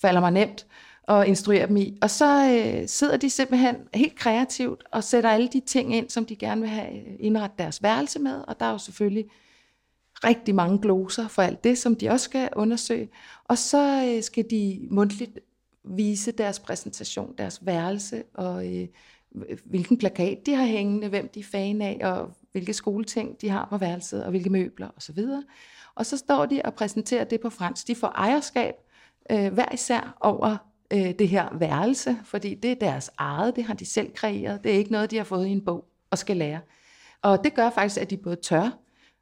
falder 0.00 0.20
mig 0.20 0.30
nemt 0.30 0.66
at 1.08 1.26
instruere 1.26 1.66
dem 1.66 1.76
i. 1.76 1.98
Og 2.02 2.10
så 2.10 2.60
øh, 2.64 2.88
sidder 2.88 3.16
de 3.16 3.30
simpelthen 3.30 3.76
helt 3.94 4.16
kreativt 4.16 4.84
og 4.92 5.04
sætter 5.04 5.30
alle 5.30 5.48
de 5.48 5.60
ting 5.60 5.94
ind, 5.94 6.10
som 6.10 6.24
de 6.24 6.36
gerne 6.36 6.60
vil 6.60 6.70
have 6.70 6.90
øh, 6.90 7.14
indrettet 7.20 7.58
deres 7.58 7.82
værelse 7.82 8.18
med. 8.18 8.40
Og 8.48 8.60
der 8.60 8.66
er 8.66 8.70
jo 8.70 8.78
selvfølgelig 8.78 9.26
rigtig 10.24 10.54
mange 10.54 10.78
gloser 10.78 11.28
for 11.28 11.42
alt 11.42 11.64
det, 11.64 11.78
som 11.78 11.96
de 11.96 12.08
også 12.08 12.24
skal 12.24 12.48
undersøge. 12.56 13.08
Og 13.44 13.58
så 13.58 14.12
øh, 14.16 14.22
skal 14.22 14.44
de 14.50 14.88
mundtligt 14.90 15.38
vise 15.84 16.32
deres 16.32 16.58
præsentation, 16.58 17.34
deres 17.38 17.66
værelse, 17.66 18.22
og 18.34 18.74
øh, 18.74 18.88
hvilken 19.64 19.98
plakat 19.98 20.38
de 20.46 20.54
har 20.54 20.66
hængende, 20.66 21.08
hvem 21.08 21.28
de 21.28 21.40
er 21.40 21.44
fan 21.44 21.82
af, 21.82 22.00
og 22.02 22.30
hvilke 22.52 22.72
skoleting 22.72 23.40
de 23.40 23.48
har 23.48 23.66
på 23.70 23.76
værelset, 23.76 24.24
og 24.24 24.30
hvilke 24.30 24.50
møbler 24.50 24.88
osv. 24.96 25.18
Og 25.94 26.06
så 26.06 26.16
står 26.16 26.46
de 26.46 26.60
og 26.64 26.74
præsenterer 26.74 27.24
det 27.24 27.40
på 27.40 27.50
fransk. 27.50 27.86
De 27.86 27.94
får 27.94 28.08
ejerskab 28.08 28.74
øh, 29.30 29.52
hver 29.52 29.74
især 29.74 30.16
over 30.20 30.67
øh, 30.92 31.14
det 31.18 31.28
her 31.28 31.48
værelse, 31.58 32.16
fordi 32.24 32.54
det 32.54 32.70
er 32.72 32.74
deres 32.74 33.10
eget, 33.18 33.56
det 33.56 33.64
har 33.64 33.74
de 33.74 33.86
selv 33.86 34.12
kreeret. 34.14 34.64
Det 34.64 34.72
er 34.72 34.78
ikke 34.78 34.92
noget, 34.92 35.10
de 35.10 35.16
har 35.16 35.24
fået 35.24 35.46
i 35.46 35.50
en 35.50 35.64
bog 35.64 35.84
og 36.10 36.18
skal 36.18 36.36
lære. 36.36 36.60
Og 37.22 37.44
det 37.44 37.54
gør 37.54 37.70
faktisk, 37.70 38.00
at 38.00 38.10
de 38.10 38.16
både 38.16 38.36
tør 38.36 38.78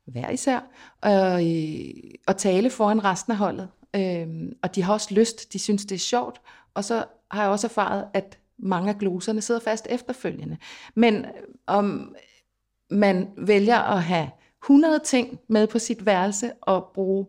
hver 0.06 0.30
især 0.30 0.60
og, 1.00 1.46
øh, 1.46 1.94
og 2.26 2.36
tale 2.36 2.70
foran 2.70 3.04
resten 3.04 3.32
af 3.32 3.38
holdet. 3.38 3.68
Øh, 3.96 4.26
og 4.62 4.74
de 4.74 4.82
har 4.82 4.92
også 4.92 5.14
lyst, 5.14 5.52
de 5.52 5.58
synes, 5.58 5.84
det 5.84 5.94
er 5.94 5.98
sjovt. 5.98 6.40
Og 6.74 6.84
så 6.84 7.04
har 7.30 7.42
jeg 7.42 7.50
også 7.50 7.66
erfaret, 7.66 8.04
at 8.14 8.38
mange 8.58 8.90
af 8.90 8.98
gloserne 8.98 9.40
sidder 9.40 9.60
fast 9.60 9.86
efterfølgende. 9.90 10.56
Men 10.94 11.14
øh, 11.14 11.30
om 11.66 12.14
man 12.90 13.28
vælger 13.36 13.78
at 13.78 14.02
have 14.02 14.30
100 14.62 14.98
ting 15.04 15.38
med 15.48 15.66
på 15.66 15.78
sit 15.78 16.06
værelse 16.06 16.52
og 16.60 16.90
bruge 16.94 17.26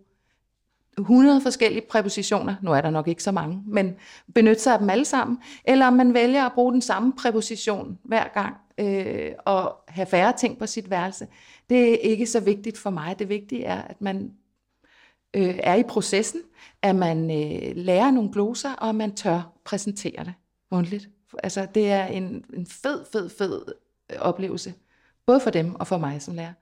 100 0.98 1.42
forskellige 1.42 1.86
præpositioner, 1.90 2.56
nu 2.62 2.72
er 2.72 2.82
der 2.82 2.90
nok 2.90 3.08
ikke 3.08 3.24
så 3.24 3.32
mange, 3.32 3.64
men 3.66 3.96
benytte 4.34 4.62
sig 4.62 4.74
af 4.74 4.80
dem 4.80 4.90
alle 4.90 5.06
sammen, 5.06 5.38
eller 5.66 5.88
om 5.88 5.94
man 5.94 6.14
vælger 6.14 6.46
at 6.46 6.54
bruge 6.54 6.74
den 6.74 6.82
samme 6.82 7.14
præposition 7.14 7.98
hver 8.04 8.28
gang 8.34 8.56
øh, 8.78 9.32
og 9.46 9.76
have 9.88 10.06
færre 10.06 10.34
ting 10.38 10.58
på 10.58 10.66
sit 10.66 10.90
værelse, 10.90 11.28
det 11.70 11.94
er 11.94 11.98
ikke 11.98 12.26
så 12.26 12.40
vigtigt 12.40 12.78
for 12.78 12.90
mig. 12.90 13.20
Det 13.20 13.30
vigtige 13.30 13.64
er, 13.64 13.82
at 13.82 14.02
man 14.02 14.32
øh, 15.34 15.60
er 15.64 15.76
i 15.76 15.84
processen, 15.84 16.42
at 16.82 16.96
man 16.96 17.18
øh, 17.18 17.76
lærer 17.76 18.12
nogle 18.12 18.32
gloser, 18.32 18.74
og 18.74 18.90
at 18.90 18.96
man 18.96 19.16
tør 19.16 19.52
præsentere 19.66 20.24
det 20.24 20.34
mundtligt. 20.72 21.10
Altså, 21.44 21.68
det 21.76 21.92
er 21.92 22.06
en, 22.06 22.46
en 22.54 22.68
fed, 22.68 23.06
fed, 23.12 23.30
fed 23.30 23.62
øh, 24.12 24.18
oplevelse, 24.20 24.74
både 25.26 25.40
for 25.40 25.50
dem 25.50 25.76
og 25.76 25.88
for 25.88 25.98
mig 25.98 26.22
som 26.22 26.36
lærer. 26.36 26.54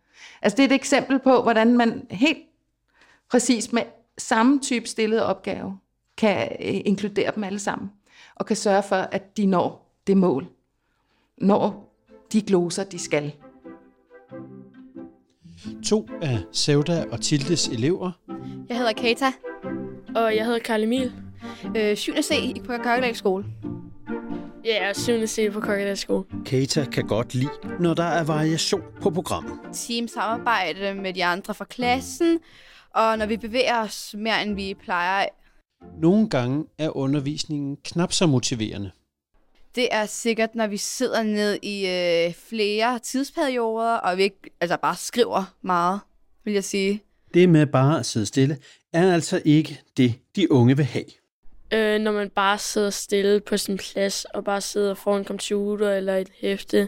Altså, 0.42 0.56
det 0.56 0.64
er 0.64 0.68
et 0.68 0.76
eksempel 0.76 1.20
på, 1.20 1.42
hvordan 1.42 1.78
man 1.78 2.08
helt 2.12 2.44
præcis 3.30 3.74
med 3.74 3.84
samme 4.18 4.60
type 4.60 4.88
stillede 4.88 5.26
opgave 5.26 5.78
kan 6.18 6.48
øh, 6.60 6.82
inkludere 6.86 7.32
dem 7.36 7.44
alle 7.44 7.60
sammen, 7.60 7.92
og 8.36 8.46
kan 8.46 8.56
sørge 8.56 8.84
for, 8.84 8.96
at 8.96 9.38
de 9.38 9.46
når 9.46 9.96
det 10.08 10.18
mål, 10.18 10.48
når 11.38 11.94
de 12.32 12.42
gloser, 12.42 12.84
de 12.84 13.00
skal. 13.00 13.34
To 15.86 16.10
af 16.22 16.40
Sevda 16.52 17.06
og 17.12 17.22
Tildes 17.22 17.68
elever. 17.68 18.12
Jeg 18.70 18.78
hedder 18.78 18.94
Kata. 18.94 19.32
Og 20.16 20.36
jeg 20.36 20.46
hedder 20.46 20.60
Karl 20.60 20.84
Emil. 20.84 21.14
Øh, 21.78 21.98
7. 21.98 22.14
C 22.22 22.56
på 22.60 22.68
Kokkedal 22.68 23.16
skole. 23.16 23.46
Ja, 24.66 24.82
jeg 24.82 24.90
er 24.90 24.94
7. 24.94 25.28
C 25.28 25.52
på 25.52 25.60
Kokkedal 25.60 25.98
skole. 25.98 26.24
Kata 26.46 26.86
kan 26.86 27.08
godt 27.08 27.34
lide, 27.34 27.50
når 27.80 27.94
der 27.94 28.04
er 28.04 28.24
variation 28.24 28.82
på 29.02 29.10
programmet. 29.10 29.54
Teamsamarbejde 29.74 30.94
med 30.94 31.14
de 31.14 31.26
andre 31.26 31.54
fra 31.54 31.66
klassen, 31.66 32.40
og 32.96 33.18
når 33.18 33.26
vi 33.26 33.38
bevæger 33.38 33.82
os 33.82 34.16
mere, 34.18 34.44
end 34.44 34.56
vi 34.56 34.74
plejer. 34.74 35.26
Nogle 36.02 36.30
gange 36.30 36.66
er 36.78 36.98
undervisningen 36.98 37.78
knap 37.84 38.14
så 38.14 38.26
motiverende. 38.26 38.92
Det 39.76 39.88
er 39.92 40.06
sikkert, 40.06 40.56
når 40.56 40.68
vi 40.68 40.78
sidder 40.78 41.24
ned 41.24 41.60
i 41.62 41.88
øh, 41.88 42.34
flere 42.34 43.00
tidsperioder, 43.00 43.96
og 43.96 44.18
vi 44.18 44.24
ikke 44.24 44.40
altså 44.62 44.78
bare 44.78 44.96
skriver 44.96 45.56
meget, 45.62 46.00
vil 46.44 46.54
jeg 46.54 46.64
sige. 46.64 47.04
Det 47.34 47.50
med 47.50 47.66
bare 47.66 48.00
at 48.00 48.06
sidde 48.06 48.26
stille, 48.26 48.58
er 48.94 49.14
altså 49.14 49.42
ikke 49.46 49.82
det, 49.98 50.14
de 50.36 50.52
unge 50.52 50.78
vil 50.78 50.86
have. 50.86 51.06
Øh, 51.74 52.00
når 52.00 52.12
man 52.12 52.30
bare 52.30 52.58
sidder 52.58 52.90
stille 52.90 53.40
på 53.40 53.58
sin 53.58 53.78
plads, 53.78 54.26
og 54.26 54.44
bare 54.44 54.62
sidder 54.62 54.94
foran 54.94 55.22
en 55.22 55.26
computer 55.26 55.92
eller 55.92 56.16
et 56.16 56.30
hæfte, 56.42 56.88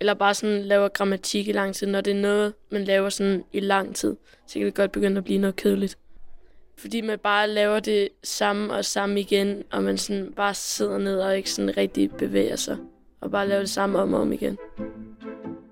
eller 0.00 0.14
bare 0.14 0.34
sådan 0.34 0.62
laver 0.62 0.88
grammatik 0.88 1.48
i 1.48 1.52
lang 1.52 1.74
tid, 1.74 1.86
når 1.86 2.00
det 2.00 2.10
er 2.16 2.20
noget, 2.20 2.52
man 2.70 2.84
laver 2.84 3.08
sådan 3.08 3.44
i 3.52 3.60
lang 3.60 3.94
tid, 3.94 4.16
så 4.46 4.54
kan 4.54 4.66
det 4.66 4.74
godt 4.74 4.92
begynde 4.92 5.18
at 5.18 5.24
blive 5.24 5.38
noget 5.38 5.56
kedeligt. 5.56 5.98
Fordi 6.78 7.00
man 7.00 7.18
bare 7.18 7.48
laver 7.48 7.80
det 7.80 8.08
samme 8.24 8.72
og 8.72 8.84
samme 8.84 9.20
igen, 9.20 9.62
og 9.72 9.82
man 9.82 9.98
sådan 9.98 10.32
bare 10.36 10.54
sidder 10.54 10.98
ned 10.98 11.20
og 11.20 11.36
ikke 11.36 11.50
sådan 11.50 11.76
rigtig 11.76 12.10
bevæger 12.10 12.56
sig, 12.56 12.76
og 13.20 13.30
bare 13.30 13.48
laver 13.48 13.60
det 13.60 13.70
samme 13.70 13.98
om 13.98 14.14
og 14.14 14.20
om 14.20 14.32
igen. 14.32 14.58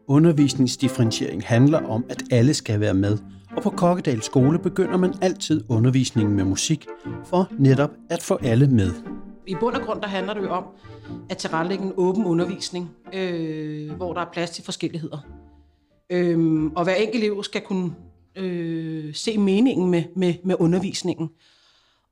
Undervisningsdifferentiering 0.06 1.42
handler 1.46 1.78
om, 1.78 2.04
at 2.10 2.22
alle 2.30 2.54
skal 2.54 2.80
være 2.80 2.94
med, 2.94 3.18
og 3.56 3.62
på 3.62 3.70
Kokkedal 3.70 4.22
skole 4.22 4.58
begynder 4.58 4.96
man 4.96 5.14
altid 5.22 5.64
undervisningen 5.68 6.36
med 6.36 6.44
musik, 6.44 6.86
for 7.24 7.52
netop 7.58 7.90
at 8.10 8.22
få 8.22 8.38
alle 8.42 8.66
med. 8.66 9.17
I 9.48 9.54
bund 9.60 9.76
og 9.76 9.82
grund 9.82 10.00
der 10.02 10.08
handler 10.08 10.34
det 10.34 10.42
jo 10.42 10.50
om 10.50 10.64
at 11.30 11.36
tilrettelægge 11.36 11.84
en 11.84 11.92
åben 11.96 12.24
undervisning, 12.24 12.90
øh, 13.12 13.92
hvor 13.92 14.12
der 14.12 14.20
er 14.20 14.30
plads 14.32 14.50
til 14.50 14.64
forskelligheder. 14.64 15.18
Øh, 16.10 16.64
og 16.76 16.84
hver 16.84 16.94
enkelt 16.94 17.24
elev 17.24 17.44
skal 17.44 17.60
kunne 17.60 17.94
øh, 18.36 19.14
se 19.14 19.38
meningen 19.38 19.90
med, 19.90 20.04
med, 20.16 20.34
med 20.44 20.56
undervisningen. 20.58 21.30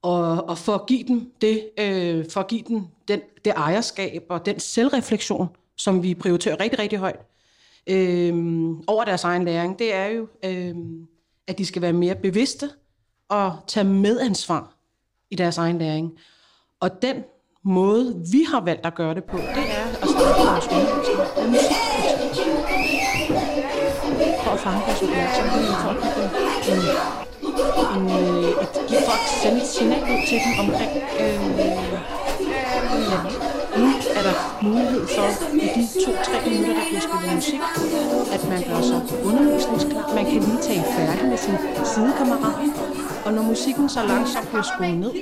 Og, 0.02 0.48
og 0.48 0.58
for 0.58 0.74
at 0.74 0.86
give 0.86 1.02
dem 1.08 1.32
det, 1.40 1.70
øh, 1.78 2.30
for 2.30 2.40
at 2.40 2.46
give 2.46 2.62
dem 2.68 2.82
den, 3.08 3.20
det 3.44 3.52
ejerskab 3.56 4.22
og 4.28 4.46
den 4.46 4.60
selvreflektion, 4.60 5.48
som 5.76 6.02
vi 6.02 6.14
prioriterer 6.14 6.60
rigtig, 6.60 6.78
rigtig 6.78 6.98
højt 6.98 7.20
øh, 7.86 8.34
over 8.86 9.04
deres 9.04 9.24
egen 9.24 9.44
læring, 9.44 9.78
det 9.78 9.94
er 9.94 10.06
jo, 10.06 10.28
øh, 10.44 10.74
at 11.46 11.58
de 11.58 11.66
skal 11.66 11.82
være 11.82 11.92
mere 11.92 12.14
bevidste 12.14 12.70
og 13.28 13.56
tage 13.66 13.84
medansvar 13.84 14.76
i 15.30 15.34
deres 15.36 15.58
egen 15.58 15.78
læring. 15.78 16.18
Og 16.80 16.90
den 17.02 17.16
måde, 17.64 18.06
vi 18.32 18.42
har 18.50 18.60
valgt 18.60 18.86
at 18.86 18.94
gøre 18.94 19.14
det 19.14 19.24
på, 19.24 19.36
det 19.36 19.66
er 19.80 19.86
at 20.02 20.08
starte 20.08 20.40
vores 20.48 20.66
undervisning 20.72 21.50
med 21.52 21.64
For 24.42 24.50
at 24.56 24.60
fange 24.64 24.80
vores 24.86 25.02
opmærksomhed, 25.02 25.64
for 25.82 25.90
at 25.94 25.98
give 26.02 26.14
dem 26.18 26.28
en, 26.70 26.84
en, 27.96 28.04
øh, 28.18 28.62
et, 28.62 28.72
give 28.88 29.02
folk 29.08 29.24
sende 29.42 29.58
et 29.62 29.68
signal 29.76 30.02
ud 30.12 30.20
til 30.30 30.38
dem 30.44 30.52
omkring, 30.64 30.92
øh, 31.22 31.38
ja, 33.12 33.20
nu 33.80 33.88
er 34.18 34.22
der 34.28 34.36
mulighed 34.68 35.04
for, 35.16 35.28
i 35.64 35.68
de 35.76 35.82
to-tre 36.04 36.36
minutter, 36.50 36.74
der 36.78 36.84
bliver 36.88 37.04
spillet 37.06 37.34
musik, 37.38 37.62
at 38.34 38.42
man 38.52 38.60
gør 38.70 38.80
sig 38.90 39.00
undervisningsklar. 39.28 40.06
Man 40.18 40.24
kan 40.30 40.38
lige 40.48 40.60
tage 40.68 40.84
færdig 40.96 41.24
med 41.32 41.38
sin 41.44 41.56
sidekammerat, 41.92 42.56
og 43.26 43.32
når 43.32 43.42
musikken 43.42 43.88
så 43.88 44.02
langsomt 44.02 44.48
bliver 44.48 44.62
skruet 44.62 44.96
ned, 44.98 45.12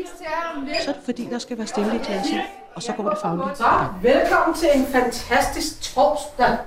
så 0.84 0.90
er 0.90 0.94
det 0.94 1.02
fordi, 1.04 1.28
der 1.30 1.38
skal 1.38 1.58
være 1.58 1.66
stille 1.66 1.94
i 1.96 1.99
klassen, 1.99 2.38
og 2.75 2.82
så 2.82 2.92
går 2.92 3.08
det 3.08 3.18
fagligt. 3.23 3.58
Så, 3.58 3.64
velkommen 4.02 4.56
til 4.56 4.68
en 4.75 4.87
fantastisk 4.87 5.94
torsdag. 5.94 6.58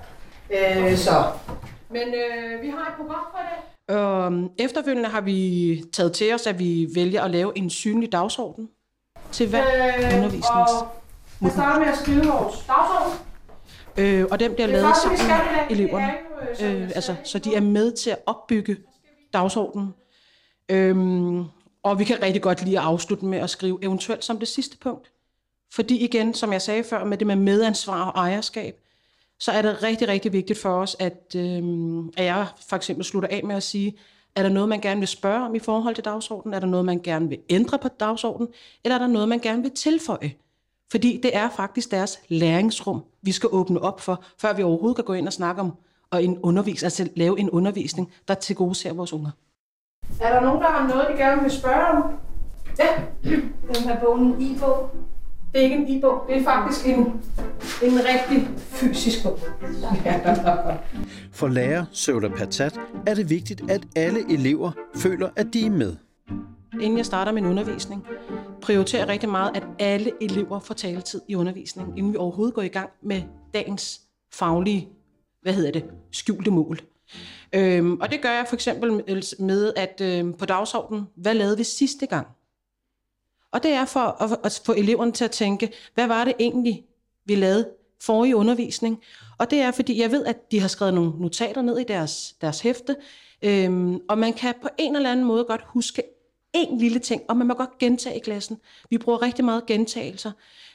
Øh, 0.50 0.98
så. 0.98 1.24
Men 1.90 2.02
øh, 2.02 2.62
vi 2.62 2.70
har 2.70 2.78
et 2.88 2.94
program 2.98 3.26
for 3.32 3.40
i 3.40 3.46
dag. 3.90 3.96
Øhm, 3.98 4.50
efterfølgende 4.60 5.10
har 5.10 5.22
vi 5.22 5.84
taget 5.94 6.14
til 6.14 6.34
os, 6.34 6.48
at 6.48 6.60
vi 6.60 6.88
vælger 6.96 7.22
at 7.24 7.32
lave 7.32 7.58
en 7.58 7.70
synlig 7.70 8.12
dagsorden 8.12 8.70
til 9.32 9.50
hver 9.50 9.64
øh, 9.64 10.18
undervisnings. 10.18 10.72
Vi 11.42 11.50
starter 11.50 11.80
med 11.80 11.88
at 11.88 11.98
skrive 11.98 12.24
vores 12.26 12.56
dagsorden. 12.68 13.14
Øh, 13.98 14.26
og 14.32 14.40
den 14.40 14.54
bliver 14.54 14.68
Det 14.68 14.76
lavet 14.76 14.96
sammen 15.04 15.20
med 15.28 15.36
det 15.70 15.72
eleverne. 15.78 16.06
er 16.60 16.76
øh, 16.76 16.82
Øh, 16.84 16.92
altså, 16.96 17.16
så 17.24 17.40
de 17.40 17.56
er 17.56 17.62
med 17.62 17.92
til 17.92 18.10
at 18.10 18.18
opbygge 18.26 18.78
dagsordenen. 19.34 19.94
Øhm, 20.70 21.46
og 21.84 22.00
vi 22.00 22.04
kan 22.04 22.22
rigtig 22.22 22.42
godt 22.42 22.64
lige 22.64 22.80
afslutte 22.80 23.26
med 23.26 23.38
at 23.38 23.50
skrive 23.50 23.80
eventuelt 23.84 24.24
som 24.24 24.40
det 24.40 24.48
sidste 24.48 24.78
punkt. 24.78 25.12
Fordi 25.74 26.04
igen, 26.04 26.34
som 26.34 26.54
jeg 26.54 26.62
sagde 26.62 26.84
før, 26.84 27.06
med 27.06 27.18
det 27.18 27.28
med 27.28 27.36
medansvar 27.36 28.10
og 28.10 28.20
ejerskab, 28.20 28.76
så 29.40 29.52
er 29.52 29.62
det 29.62 29.84
rigtig, 29.84 30.08
rigtig 30.08 30.34
vigtigt 30.34 30.60
for 30.60 30.70
os, 30.70 30.96
at, 31.00 31.36
øhm, 31.36 32.08
at 32.08 32.26
jeg 32.26 32.48
for 32.70 32.76
eksempel 32.76 33.06
slutter 33.06 33.30
af 33.30 33.44
med 33.44 33.56
at 33.56 33.64
sige, 33.64 33.98
er 34.36 34.44
der 34.44 34.50
noget, 34.50 34.70
man 34.70 34.82
gerne 34.82 35.00
vil 35.00 35.08
spørge 35.08 35.46
om 35.46 35.56
i 35.56 35.60
forhold 35.60 35.96
til 35.96 36.06
dagsordenen? 36.06 36.54
Er 36.54 36.60
der 36.60 36.68
noget, 36.68 36.86
man 36.86 37.00
gerne 37.00 37.30
vil 37.30 37.40
ændre 37.50 37.80
på 37.80 37.88
dagsordenen? 37.88 38.54
Eller 38.84 38.96
er 38.96 39.00
der 39.00 39.08
noget, 39.08 39.30
man 39.30 39.40
gerne 39.40 39.62
vil 39.62 39.72
tilføje? 39.72 40.34
Fordi 40.92 41.20
det 41.24 41.36
er 41.36 41.50
faktisk 41.50 41.92
deres 41.92 42.20
læringsrum, 42.28 43.04
vi 43.22 43.32
skal 43.32 43.50
åbne 43.52 43.82
op 43.82 44.02
for, 44.02 44.24
før 44.38 44.54
vi 44.54 44.64
overhovedet 44.64 44.96
kan 44.96 45.06
gå 45.06 45.14
ind 45.14 45.28
og 45.28 45.34
snakke 45.34 45.62
om 45.62 45.74
og 46.12 46.24
en 46.24 46.38
undervis, 46.38 46.84
altså 46.84 47.10
lave 47.16 47.40
en 47.40 47.50
undervisning, 47.50 48.12
der 48.28 48.34
til 48.34 48.56
gode 48.56 48.76
ser 48.76 48.94
vores 48.94 49.14
unger. 49.14 49.32
Er 50.22 50.34
der 50.34 50.42
nogen, 50.42 50.62
der 50.62 50.68
har 50.68 50.88
noget, 50.88 51.08
de 51.12 51.18
gerne 51.18 51.42
vil 51.42 51.52
spørge 51.52 51.88
om? 51.88 52.04
Ja, 52.80 52.86
Den 53.68 53.76
her 53.84 54.00
bogen 54.00 54.24
en 54.24 54.42
i-bog. 54.42 54.90
det 55.54 55.60
er 55.60 55.64
ikke 55.64 55.76
en 55.76 55.98
e-bog. 55.98 56.24
Det 56.28 56.38
er 56.38 56.44
faktisk 56.44 56.88
en, 56.88 56.98
en 57.84 57.94
rigtig 58.12 58.48
fysisk 58.58 59.24
bog. 59.24 59.40
For 61.32 61.48
lærer 61.48 61.86
Søvda 61.92 62.28
Patat 62.30 62.80
er 63.08 63.14
det 63.14 63.30
vigtigt, 63.30 63.72
at 63.72 63.82
alle 63.96 64.20
elever 64.34 64.72
føler, 64.96 65.30
at 65.36 65.48
de 65.54 65.66
er 65.66 65.70
med. 65.70 65.96
Inden 66.82 66.98
jeg 66.98 67.06
starter 67.06 67.32
min 67.32 67.46
undervisning, 67.46 68.06
prioriterer 68.62 69.02
jeg 69.02 69.10
rigtig 69.10 69.30
meget, 69.30 69.58
at 69.58 69.64
alle 69.80 70.12
elever 70.22 70.60
får 70.60 70.74
taletid 70.74 71.22
i 71.28 71.36
undervisningen, 71.36 71.98
inden 71.98 72.14
vi 72.14 72.18
overhovedet 72.18 72.56
går 72.56 72.62
i 72.62 72.68
gang 72.68 72.90
med 73.04 73.22
dagens 73.54 74.02
faglige, 74.34 74.88
hvad 75.42 75.54
hedder 75.54 75.72
det, 75.72 75.86
skjulte 76.12 76.52
mål. 76.52 76.80
Mm. 77.54 77.60
Øhm, 77.60 78.00
og 78.02 78.12
det 78.12 78.22
gør 78.22 78.32
jeg 78.32 78.46
for 78.48 78.56
eksempel 78.56 79.04
altså 79.08 79.36
med, 79.40 79.74
at 79.76 80.02
øhm, 80.02 80.34
på 80.34 80.46
dagsordenen, 80.46 81.08
hvad 81.16 81.34
lavede 81.34 81.58
vi 81.58 81.64
sidste 81.64 82.06
gang? 82.06 82.28
Og 83.52 83.64
det 83.64 83.72
er 83.72 83.86
for 83.86 84.24
at, 84.24 84.40
at 84.44 84.62
få 84.66 84.74
eleverne 84.74 85.12
til 85.12 85.26
at 85.26 85.32
tænke, 85.32 85.74
hvad 85.94 86.08
var 86.08 86.26
det 86.26 86.34
egentlig, 86.40 86.84
vi 87.26 87.36
lavede 87.36 87.70
forrige 88.02 88.36
undervisning? 88.36 89.02
Og 89.38 89.52
det 89.52 89.60
er, 89.60 89.72
fordi 89.72 90.02
jeg 90.02 90.12
ved, 90.12 90.26
at 90.26 90.52
de 90.52 90.60
har 90.60 90.68
skrevet 90.68 90.94
nogle 90.94 91.12
notater 91.20 91.62
ned 91.62 91.80
i 91.80 91.84
deres, 91.84 92.36
deres 92.42 92.60
hæfte, 92.60 92.96
øhm, 93.42 94.00
og 94.10 94.18
man 94.18 94.34
kan 94.34 94.54
på 94.62 94.70
en 94.78 94.96
eller 94.96 95.12
anden 95.12 95.26
måde 95.26 95.44
godt 95.44 95.62
huske 95.66 96.04
en 96.54 96.78
lille 96.78 97.00
ting, 97.00 97.22
og 97.28 97.38
man 97.38 97.48
må 97.48 97.54
godt 97.54 97.78
gentage 97.78 98.16
i 98.18 98.20
klassen. 98.20 98.58
Vi 98.90 98.98
bruger 98.98 99.22
rigtig 99.22 99.46
meget 99.46 99.66
gentagelser. 99.66 100.32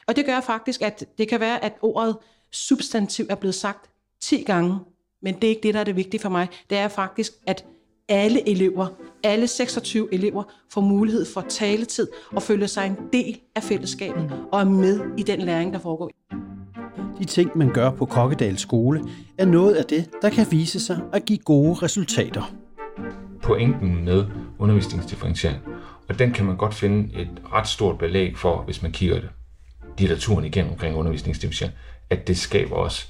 Og 0.06 0.16
det 0.16 0.26
gør 0.26 0.40
faktisk, 0.40 0.82
at 0.82 1.04
det 1.18 1.28
kan 1.28 1.40
være, 1.40 1.64
at 1.64 1.72
ordet 1.82 2.16
substantiv 2.50 3.26
er 3.30 3.34
blevet 3.34 3.54
sagt 3.54 3.90
10 4.20 4.42
gange, 4.42 4.78
men 5.22 5.34
det 5.34 5.44
er 5.44 5.48
ikke 5.48 5.62
det, 5.62 5.74
der 5.74 5.80
er 5.80 5.84
det 5.84 5.96
vigtige 5.96 6.20
for 6.20 6.28
mig. 6.28 6.48
Det 6.70 6.78
er 6.78 6.88
faktisk, 6.88 7.32
at 7.46 7.64
alle 8.08 8.48
elever, 8.48 8.86
alle 9.24 9.46
26 9.46 10.14
elever, 10.14 10.42
får 10.72 10.80
mulighed 10.80 11.26
for 11.34 11.40
taletid 11.40 12.08
og 12.32 12.42
føler 12.42 12.66
sig 12.66 12.86
en 12.86 12.96
del 13.12 13.40
af 13.56 13.62
fællesskabet 13.62 14.32
og 14.52 14.60
er 14.60 14.64
med 14.64 15.00
i 15.18 15.22
den 15.22 15.40
læring, 15.40 15.72
der 15.72 15.78
foregår. 15.78 16.10
De 17.18 17.24
ting, 17.24 17.50
man 17.58 17.72
gør 17.72 17.90
på 17.90 18.06
Kokkedal 18.06 18.58
skole, 18.58 19.04
er 19.38 19.44
noget 19.44 19.74
af 19.74 19.84
det, 19.84 20.10
der 20.22 20.30
kan 20.30 20.46
vise 20.50 20.80
sig 20.80 21.00
at 21.12 21.24
give 21.24 21.38
gode 21.38 21.74
resultater. 21.74 22.54
Pointen 23.42 24.04
med 24.04 24.24
undervisningsdifferentiering, 24.58 25.58
og 26.08 26.18
den 26.18 26.32
kan 26.32 26.46
man 26.46 26.56
godt 26.56 26.74
finde 26.74 27.20
et 27.20 27.42
ret 27.52 27.68
stort 27.68 27.98
belæg 27.98 28.38
for, 28.38 28.62
hvis 28.62 28.82
man 28.82 28.92
kigger 28.92 29.20
det 29.20 29.30
litteraturen 29.98 30.44
igennem 30.44 30.72
omkring 30.72 30.96
undervisningsdifferentiering, 30.96 31.74
at 32.10 32.28
det 32.28 32.38
skaber 32.38 32.76
også 32.76 33.06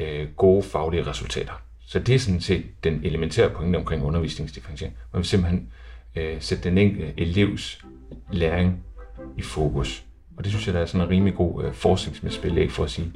øh, 0.00 0.28
gode 0.36 0.62
faglige 0.62 1.06
resultater. 1.06 1.52
Så 1.80 1.98
det 1.98 2.14
er 2.14 2.18
sådan 2.18 2.40
set 2.40 2.64
den 2.84 3.00
elementære 3.04 3.50
pointe 3.50 3.76
omkring 3.76 4.04
undervisningsdifferentiering. 4.04 4.96
Man 5.12 5.18
vil 5.18 5.26
simpelthen 5.26 5.68
øh, 6.16 6.36
sætte 6.40 6.64
den 6.64 6.78
enkelte 6.78 7.14
elevs 7.16 7.84
læring 8.32 8.84
i 9.36 9.42
fokus. 9.42 10.04
Og 10.36 10.44
det 10.44 10.52
synes 10.52 10.66
jeg, 10.66 10.74
der 10.74 10.80
er 10.80 10.86
sådan 10.86 11.06
en 11.06 11.10
rimelig 11.10 11.34
god 11.34 11.64
øh, 11.64 11.72
forskningsmæssig 11.72 12.42
belæg 12.42 12.72
for 12.72 12.84
at 12.84 12.90
sige, 12.90 13.12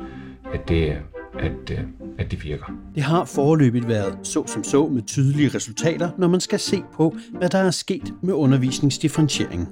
at 0.55 0.69
det, 0.69 0.99
at, 1.38 1.71
øh, 1.71 1.81
at 2.19 2.31
det 2.31 2.45
virker. 2.45 2.64
Det 2.95 3.03
har 3.03 3.25
foreløbigt 3.25 3.88
været 3.88 4.19
så 4.23 4.47
som 4.47 4.64
så 4.64 4.87
med 4.87 5.03
tydelige 5.03 5.49
resultater, 5.49 6.11
når 6.19 6.29
man 6.29 6.41
skal 6.41 6.59
se 6.59 6.83
på, 6.95 7.17
hvad 7.38 7.49
der 7.49 7.59
er 7.59 7.71
sket 7.71 8.14
med 8.23 8.35
undervisningsdifferentiering. 8.35 9.69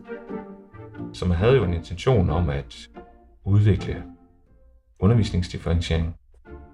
Så 1.12 1.24
man 1.24 1.36
havde 1.36 1.52
jo 1.52 1.64
en 1.64 1.74
intention 1.74 2.30
om 2.30 2.48
at 2.48 2.88
udvikle 3.44 4.02
undervisningsdifferentiering, 4.98 6.14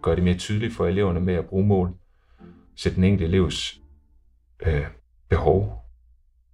gøre 0.03 0.17
det 0.17 0.25
mere 0.25 0.39
tydeligt 0.39 0.75
for 0.75 0.87
eleverne 0.87 1.21
med 1.21 1.35
at 1.35 1.47
bruge 1.47 1.67
mål, 1.67 1.95
sætte 2.77 2.97
den 2.97 3.05
enkelte 3.05 3.25
elevs 3.25 3.81
øh, 4.67 4.87
behov 5.29 5.85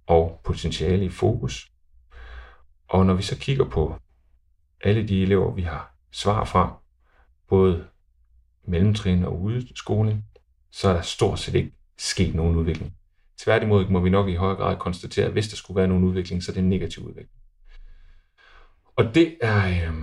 og 0.07 0.41
potentiale 0.43 1.05
i 1.05 1.09
fokus. 1.09 1.71
Og 2.89 3.05
når 3.05 3.13
vi 3.13 3.23
så 3.23 3.37
kigger 3.37 3.65
på 3.69 3.95
alle 4.81 5.07
de 5.07 5.23
elever, 5.23 5.53
vi 5.53 5.61
har 5.61 5.95
svar 6.11 6.45
fra, 6.45 6.81
både 7.47 7.87
mellemtrin 8.67 9.23
og 9.23 9.41
udskoling, 9.41 10.25
så 10.71 10.89
er 10.89 10.93
der 10.93 11.01
stort 11.01 11.39
set 11.39 11.55
ikke 11.55 11.71
sket 11.97 12.35
nogen 12.35 12.55
udvikling. 12.55 12.93
Tværtimod 13.37 13.87
må 13.87 13.99
vi 13.99 14.09
nok 14.09 14.29
i 14.29 14.35
højere 14.35 14.57
grad 14.57 14.77
konstatere, 14.77 15.25
at 15.25 15.31
hvis 15.31 15.47
der 15.47 15.55
skulle 15.55 15.75
være 15.75 15.87
nogen 15.87 16.03
udvikling, 16.03 16.43
så 16.43 16.51
er 16.51 16.53
det 16.53 16.61
en 16.61 16.69
negativ 16.69 17.03
udvikling. 17.03 17.29
Og 18.95 19.15
det 19.15 19.37
er, 19.41 19.67
øh, 19.67 19.93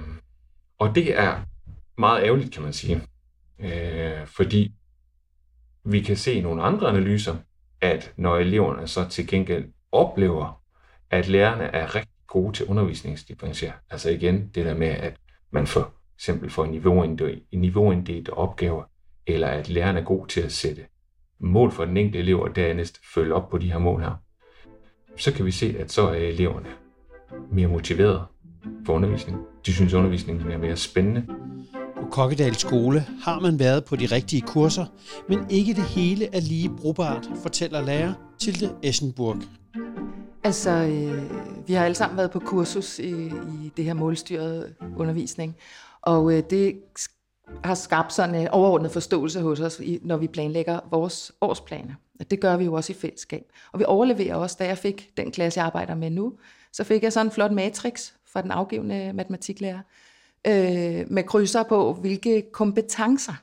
og 0.79 0.95
det 0.95 1.19
er 1.19 1.43
meget 1.99 2.25
ærgerligt, 2.25 2.53
kan 2.53 2.63
man 2.63 2.73
sige. 2.73 3.03
Øh, 3.59 4.27
fordi 4.27 4.75
vi 5.85 6.01
kan 6.01 6.17
se 6.17 6.33
i 6.33 6.41
nogle 6.41 6.63
andre 6.63 6.89
analyser, 6.89 7.37
at 7.81 8.13
når 8.17 8.37
eleverne 8.37 8.89
så 8.89 9.09
til 9.09 9.27
gengæld 9.27 9.65
oplever, 9.93 10.63
at 11.11 11.29
lærerne 11.29 11.65
er 11.65 11.95
rigtig 11.95 12.13
gode 12.27 12.53
til 12.53 12.67
undervisningsdifferentiere, 12.67 13.73
altså 13.91 14.11
igen 14.11 14.51
det 14.55 14.65
der 14.65 14.75
med, 14.75 14.89
at 14.89 15.17
man 15.51 15.67
for 15.67 15.95
eksempel 16.17 16.51
får 16.51 16.67
niveauinddelt 17.53 18.29
opgaver, 18.29 18.85
eller 19.27 19.49
at 19.49 19.69
lærerne 19.69 19.99
er 19.99 20.05
god 20.05 20.27
til 20.27 20.41
at 20.41 20.53
sætte 20.53 20.87
mål 21.39 21.71
for 21.71 21.85
den 21.85 21.97
enkelte 21.97 22.19
elev, 22.19 22.41
og 22.41 22.57
dernæst 22.57 23.01
følge 23.15 23.35
op 23.35 23.51
på 23.51 23.59
de 23.59 23.73
her 23.73 23.79
mål 23.79 24.01
her, 24.01 24.15
så 25.17 25.33
kan 25.33 25.47
vi 25.47 25.51
se, 25.51 25.77
at 25.79 25.93
så 25.93 26.09
er 26.09 26.15
eleverne 26.15 26.69
mere 27.51 27.69
motiveret 27.69 28.27
for 28.87 28.93
undervisning. 28.93 29.39
De 29.67 29.73
synes, 29.73 29.95
at 29.95 29.99
undervisningen 29.99 30.51
er 30.51 30.59
mere 30.59 30.77
spændende. 30.77 31.27
På 32.03 32.09
Kokkedal 32.09 32.55
skole 32.55 33.07
har 33.23 33.41
man 33.41 33.59
været 33.59 33.85
på 33.85 33.97
de 33.97 34.07
rigtige 34.07 34.43
kurser, 34.43 34.87
men 35.29 35.51
ikke 35.51 35.75
det 35.75 35.83
hele 35.83 36.35
er 36.35 36.41
lige 36.41 36.71
brugbart, 36.79 37.31
fortæller 37.43 37.83
lærer 37.83 38.13
Tilde 38.39 38.75
Essenburg. 38.83 39.37
Altså, 40.45 40.71
øh, 40.71 41.23
vi 41.69 41.73
har 41.73 41.85
alle 41.85 41.95
sammen 41.95 42.17
været 42.17 42.31
på 42.31 42.39
kursus 42.39 42.99
i, 42.99 43.27
i 43.27 43.73
det 43.77 43.85
her 43.85 43.95
målstyrede 43.95 44.75
undervisning, 44.97 45.57
og 46.01 46.33
øh, 46.33 46.43
det 46.51 46.81
har 47.65 47.75
skabt 47.75 48.13
sådan 48.13 48.35
en 48.35 48.49
overordnet 48.49 48.91
forståelse 48.91 49.41
hos 49.41 49.61
os, 49.61 49.81
i, 49.81 49.99
når 50.03 50.17
vi 50.17 50.27
planlægger 50.27 50.81
vores 50.91 51.33
årsplaner. 51.41 51.95
Det 52.31 52.41
gør 52.41 52.57
vi 52.57 52.65
jo 52.65 52.73
også 52.73 52.93
i 52.93 52.97
fællesskab. 52.97 53.45
Og 53.73 53.79
vi 53.79 53.85
overleverer 53.85 54.35
også, 54.35 54.57
da 54.59 54.67
jeg 54.67 54.79
fik 54.79 55.11
den 55.17 55.31
klasse, 55.31 55.61
jeg 55.61 55.67
arbejder 55.67 55.95
med 55.95 56.11
nu, 56.11 56.33
så 56.73 56.85
fik 56.85 57.03
jeg 57.03 57.13
sådan 57.13 57.27
en 57.27 57.33
flot 57.33 57.53
matrix 57.53 58.13
fra 58.33 58.43
den 58.43 58.51
afgivende 58.51 59.13
matematiklærer, 59.13 59.81
øh, 60.47 61.13
med 61.13 61.23
krydser 61.23 61.63
på, 61.63 61.93
hvilke 61.93 62.43
kompetencer, 62.53 63.35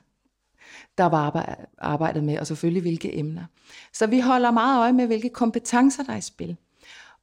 der 0.98 1.04
var 1.04 1.56
arbejdet 1.78 2.24
med, 2.24 2.38
og 2.38 2.46
selvfølgelig 2.46 2.82
hvilke 2.82 3.18
emner. 3.18 3.44
Så 3.92 4.06
vi 4.06 4.20
holder 4.20 4.50
meget 4.50 4.80
øje 4.80 4.92
med, 4.92 5.06
hvilke 5.06 5.28
kompetencer, 5.28 6.02
der 6.02 6.12
er 6.12 6.16
i 6.16 6.20
spil. 6.20 6.56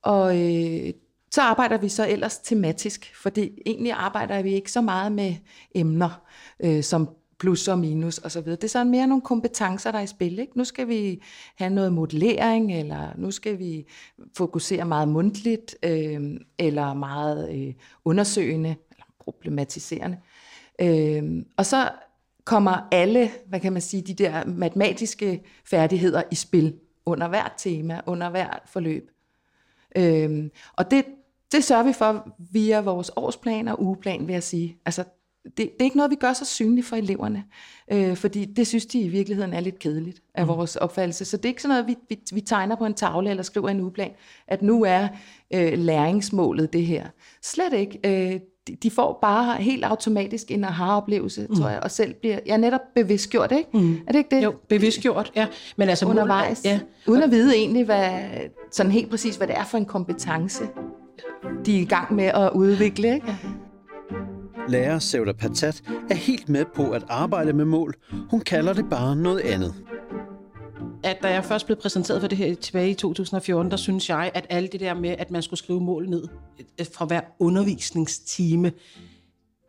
Og 0.01 0.37
øh, 0.37 0.93
så 1.31 1.41
arbejder 1.41 1.77
vi 1.77 1.89
så 1.89 2.07
ellers 2.07 2.37
tematisk, 2.37 3.15
fordi 3.15 3.61
egentlig 3.65 3.91
arbejder 3.91 4.41
vi 4.41 4.53
ikke 4.53 4.71
så 4.71 4.81
meget 4.81 5.11
med 5.11 5.35
emner, 5.75 6.21
øh, 6.59 6.83
som 6.83 7.09
plus 7.39 7.67
og 7.67 7.79
minus 7.79 8.17
og 8.17 8.31
så 8.31 8.41
videre. 8.41 8.55
Det 8.55 8.63
er 8.63 8.69
sådan 8.69 8.91
mere 8.91 9.07
nogle 9.07 9.21
kompetencer, 9.21 9.91
der 9.91 9.99
er 9.99 10.03
i 10.03 10.07
spil. 10.07 10.39
Ikke? 10.39 10.57
Nu 10.57 10.63
skal 10.63 10.87
vi 10.87 11.21
have 11.55 11.69
noget 11.69 11.93
modellering, 11.93 12.73
eller 12.73 13.09
nu 13.17 13.31
skal 13.31 13.59
vi 13.59 13.85
fokusere 14.37 14.85
meget 14.85 15.07
mundtligt, 15.07 15.75
øh, 15.83 16.39
eller 16.59 16.93
meget 16.93 17.55
øh, 17.55 17.73
undersøgende, 18.05 18.75
problematiserende. 19.31 20.17
Øh, 20.81 21.45
og 21.57 21.65
så 21.65 21.89
kommer 22.43 22.87
alle, 22.91 23.31
hvad 23.47 23.59
kan 23.59 23.73
man 23.73 23.81
sige, 23.81 24.01
de 24.01 24.13
der 24.13 24.45
matematiske 24.45 25.43
færdigheder 25.65 26.21
i 26.31 26.35
spil 26.35 26.73
under 27.05 27.27
hvert 27.27 27.53
tema, 27.57 28.01
under 28.05 28.29
hvert 28.29 28.61
forløb. 28.65 29.11
Øh, 29.95 30.49
og 30.73 30.91
det, 30.91 31.05
det 31.51 31.63
sørger 31.63 31.83
vi 31.83 31.93
for 31.93 32.37
via 32.51 32.81
vores 32.81 33.11
årsplan 33.15 33.67
og 33.67 33.83
ugeplan, 33.83 34.27
vil 34.27 34.33
jeg 34.33 34.43
sige. 34.43 34.77
Altså, 34.85 35.03
det, 35.43 35.57
det 35.57 35.75
er 35.79 35.83
ikke 35.83 35.97
noget, 35.97 36.11
vi 36.11 36.15
gør 36.15 36.33
så 36.33 36.45
synligt 36.45 36.87
for 36.87 36.95
eleverne, 36.95 37.43
øh, 37.91 38.15
fordi 38.15 38.45
det 38.45 38.67
synes 38.67 38.85
de 38.85 38.99
i 38.99 39.07
virkeligheden 39.07 39.53
er 39.53 39.59
lidt 39.59 39.79
kedeligt 39.79 40.21
af 40.33 40.43
mm. 40.45 40.47
vores 40.47 40.75
opfattelse. 40.75 41.25
Så 41.25 41.37
det 41.37 41.45
er 41.45 41.49
ikke 41.49 41.61
sådan 41.61 41.73
noget, 41.73 41.87
vi, 41.87 41.95
vi, 42.09 42.19
vi 42.33 42.41
tegner 42.41 42.75
på 42.75 42.85
en 42.85 42.93
tavle 42.93 43.29
eller 43.29 43.43
skriver 43.43 43.69
en 43.69 43.81
ugeplan, 43.81 44.11
at 44.47 44.61
nu 44.61 44.83
er 44.83 45.07
øh, 45.53 45.73
læringsmålet 45.73 46.73
det 46.73 46.85
her. 46.85 47.07
Slet 47.41 47.73
ikke. 47.73 47.99
Øh, 48.33 48.39
de, 48.67 48.75
de 48.83 48.91
får 48.91 49.19
bare 49.21 49.55
helt 49.55 49.85
automatisk 49.85 50.51
en 50.51 50.63
aha-oplevelse, 50.63 51.47
mm. 51.49 51.55
tror 51.55 51.69
jeg, 51.69 51.79
og 51.83 51.91
selv 51.91 52.13
bliver 52.13 52.39
jeg 52.45 52.57
netop 52.57 52.81
bevidstgjort, 52.95 53.51
ikke? 53.51 53.69
Mm. 53.73 53.93
Er 54.07 54.11
det 54.11 54.19
ikke 54.19 54.35
det? 54.35 54.43
Jo, 54.43 54.53
bevidstgjort, 54.69 55.31
ja. 55.35 55.47
Men 55.77 55.89
altså 55.89 56.05
undervejs, 56.05 56.65
ja. 56.65 56.79
uden 57.07 57.23
at 57.23 57.31
vide 57.31 57.55
egentlig, 57.55 57.85
hvad, 57.85 58.09
sådan 58.71 58.91
helt 58.91 59.09
præcis, 59.09 59.35
hvad 59.35 59.47
det 59.47 59.57
er 59.57 59.65
for 59.65 59.77
en 59.77 59.85
kompetence, 59.85 60.63
de 61.65 61.77
er 61.77 61.81
i 61.81 61.85
gang 61.85 62.13
med 62.13 62.25
at 62.25 62.51
udvikle, 62.55 63.13
ikke? 63.13 63.27
Ja. 63.27 63.35
Lærer 64.67 64.99
Sevda 64.99 65.31
Patat 65.31 65.83
er 66.09 66.15
helt 66.15 66.49
med 66.49 66.65
på 66.75 66.89
at 66.91 67.03
arbejde 67.09 67.53
med 67.53 67.65
mål. 67.65 67.95
Hun 68.29 68.39
kalder 68.39 68.73
det 68.73 68.89
bare 68.89 69.15
noget 69.15 69.39
andet. 69.39 69.73
At 71.03 71.23
da 71.23 71.27
jeg 71.27 71.45
først 71.45 71.65
blev 71.65 71.77
præsenteret 71.77 72.21
for 72.21 72.27
det 72.27 72.37
her 72.37 72.55
tilbage 72.55 72.89
i 72.89 72.93
2014, 72.93 73.71
der 73.71 73.77
synes 73.77 74.09
jeg, 74.09 74.31
at 74.33 74.45
alt 74.49 74.71
det 74.71 74.79
der 74.79 74.93
med, 74.93 75.09
at 75.09 75.31
man 75.31 75.41
skulle 75.41 75.57
skrive 75.57 75.81
mål 75.81 76.09
ned 76.09 76.27
øh, 76.79 76.85
fra 76.93 77.05
hver 77.05 77.21
undervisningstime, 77.39 78.71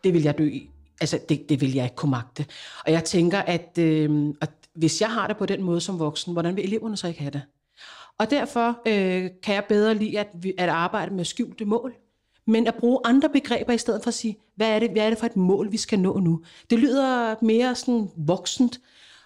det 0.04 0.14
vil 0.14 0.22
jeg 0.22 0.38
dø 0.38 0.48
i. 0.48 0.70
Altså, 1.00 1.18
det, 1.28 1.48
det 1.48 1.60
vil 1.60 1.74
jeg 1.74 1.84
ikke 1.84 1.96
kunne 1.96 2.10
magte. 2.10 2.46
Og 2.86 2.92
jeg 2.92 3.04
tænker, 3.04 3.38
at, 3.38 3.78
øh, 3.78 4.34
at 4.40 4.50
hvis 4.74 5.00
jeg 5.00 5.10
har 5.10 5.26
det 5.26 5.36
på 5.36 5.46
den 5.46 5.62
måde 5.62 5.80
som 5.80 5.98
voksen, 5.98 6.32
hvordan 6.32 6.56
vil 6.56 6.64
eleverne 6.64 6.96
så 6.96 7.08
ikke 7.08 7.20
have 7.20 7.30
det? 7.30 7.42
Og 8.18 8.30
derfor 8.30 8.80
øh, 8.86 9.30
kan 9.42 9.54
jeg 9.54 9.64
bedre 9.68 9.94
lide 9.94 10.18
at, 10.18 10.28
at 10.58 10.68
arbejde 10.68 11.14
med 11.14 11.24
skjulte 11.24 11.64
mål. 11.64 11.94
Men 12.46 12.66
at 12.66 12.74
bruge 12.74 13.00
andre 13.04 13.28
begreber 13.28 13.72
i 13.72 13.78
stedet 13.78 14.02
for 14.02 14.08
at 14.08 14.14
sige, 14.14 14.36
hvad 14.56 14.70
er 14.70 14.78
det, 14.78 14.90
hvad 14.90 15.02
er 15.02 15.08
det 15.08 15.18
for 15.18 15.26
et 15.26 15.36
mål, 15.36 15.72
vi 15.72 15.76
skal 15.76 15.98
nå 15.98 16.18
nu? 16.18 16.42
Det 16.70 16.78
lyder 16.78 17.34
mere 17.42 17.74
sådan 17.74 18.10
voksent. 18.16 18.80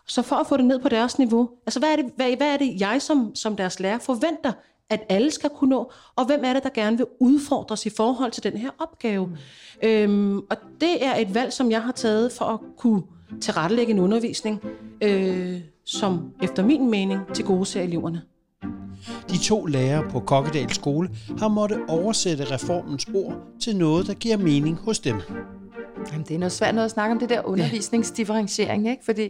Så 0.06 0.22
for 0.22 0.36
at 0.36 0.46
få 0.46 0.56
det 0.56 0.64
ned 0.64 0.78
på 0.78 0.88
deres 0.88 1.18
niveau, 1.18 1.50
altså 1.66 1.78
hvad 1.80 1.92
er 1.92 1.96
det, 1.96 2.04
hvad, 2.16 2.36
hvad 2.36 2.52
er 2.52 2.56
det 2.56 2.80
jeg 2.80 3.02
som, 3.02 3.34
som 3.34 3.56
deres 3.56 3.80
lærer 3.80 3.98
forventer, 3.98 4.52
at 4.90 5.00
alle 5.08 5.30
skal 5.30 5.50
kunne 5.50 5.70
nå, 5.70 5.92
og 6.16 6.26
hvem 6.26 6.40
er 6.44 6.52
det, 6.52 6.62
der 6.62 6.68
gerne 6.74 6.96
vil 6.96 7.06
udfordres 7.20 7.86
i 7.86 7.90
forhold 7.96 8.30
til 8.30 8.42
den 8.42 8.56
her 8.56 8.70
opgave? 8.78 9.26
Mm. 9.26 9.88
Øhm, 9.88 10.38
og 10.38 10.56
det 10.80 11.04
er 11.04 11.14
et 11.14 11.34
valg, 11.34 11.52
som 11.52 11.70
jeg 11.70 11.82
har 11.82 11.92
taget 11.92 12.32
for 12.32 12.44
at 12.44 12.60
kunne 12.78 13.02
tilrettelægge 13.40 13.92
en 13.92 13.98
undervisning, 13.98 14.60
øh, 15.02 15.60
som 15.84 16.32
efter 16.42 16.64
min 16.64 16.90
mening 16.90 17.20
til 17.34 17.44
gode 17.44 17.66
ser 17.66 17.82
eleverne. 17.82 18.22
De 19.30 19.38
to 19.38 19.64
lærere 19.64 20.10
på 20.10 20.20
Kokkedal 20.20 20.70
skole 20.70 21.10
har 21.38 21.48
måttet 21.48 21.80
oversætte 21.88 22.44
reformens 22.44 23.06
ord 23.14 23.34
til 23.60 23.76
noget, 23.76 24.06
der 24.06 24.14
giver 24.14 24.36
mening 24.36 24.78
hos 24.78 24.98
dem. 24.98 25.16
Jamen, 26.12 26.26
det 26.28 26.34
er 26.34 26.38
noget 26.38 26.52
svært 26.52 26.74
noget 26.74 26.84
at 26.84 26.90
snakke 26.90 27.12
om 27.12 27.18
det 27.18 27.28
der 27.28 27.42
undervisningsdifferentiering, 27.44 28.90
ikke? 28.90 29.04
Fordi 29.04 29.28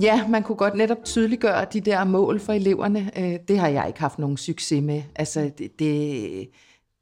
ja, 0.00 0.28
man 0.28 0.42
kunne 0.42 0.56
godt 0.56 0.74
netop 0.74 1.04
tydeliggøre 1.04 1.66
de 1.72 1.80
der 1.80 2.04
mål 2.04 2.40
for 2.40 2.52
eleverne. 2.52 3.10
Øh, 3.18 3.38
Det 3.48 3.58
har 3.58 3.68
jeg 3.68 3.84
ikke 3.86 4.00
haft 4.00 4.18
nogen 4.18 4.36
succes 4.36 4.82
med. 4.82 5.02
Altså, 5.14 5.50
det, 5.58 5.78
det, 5.78 6.50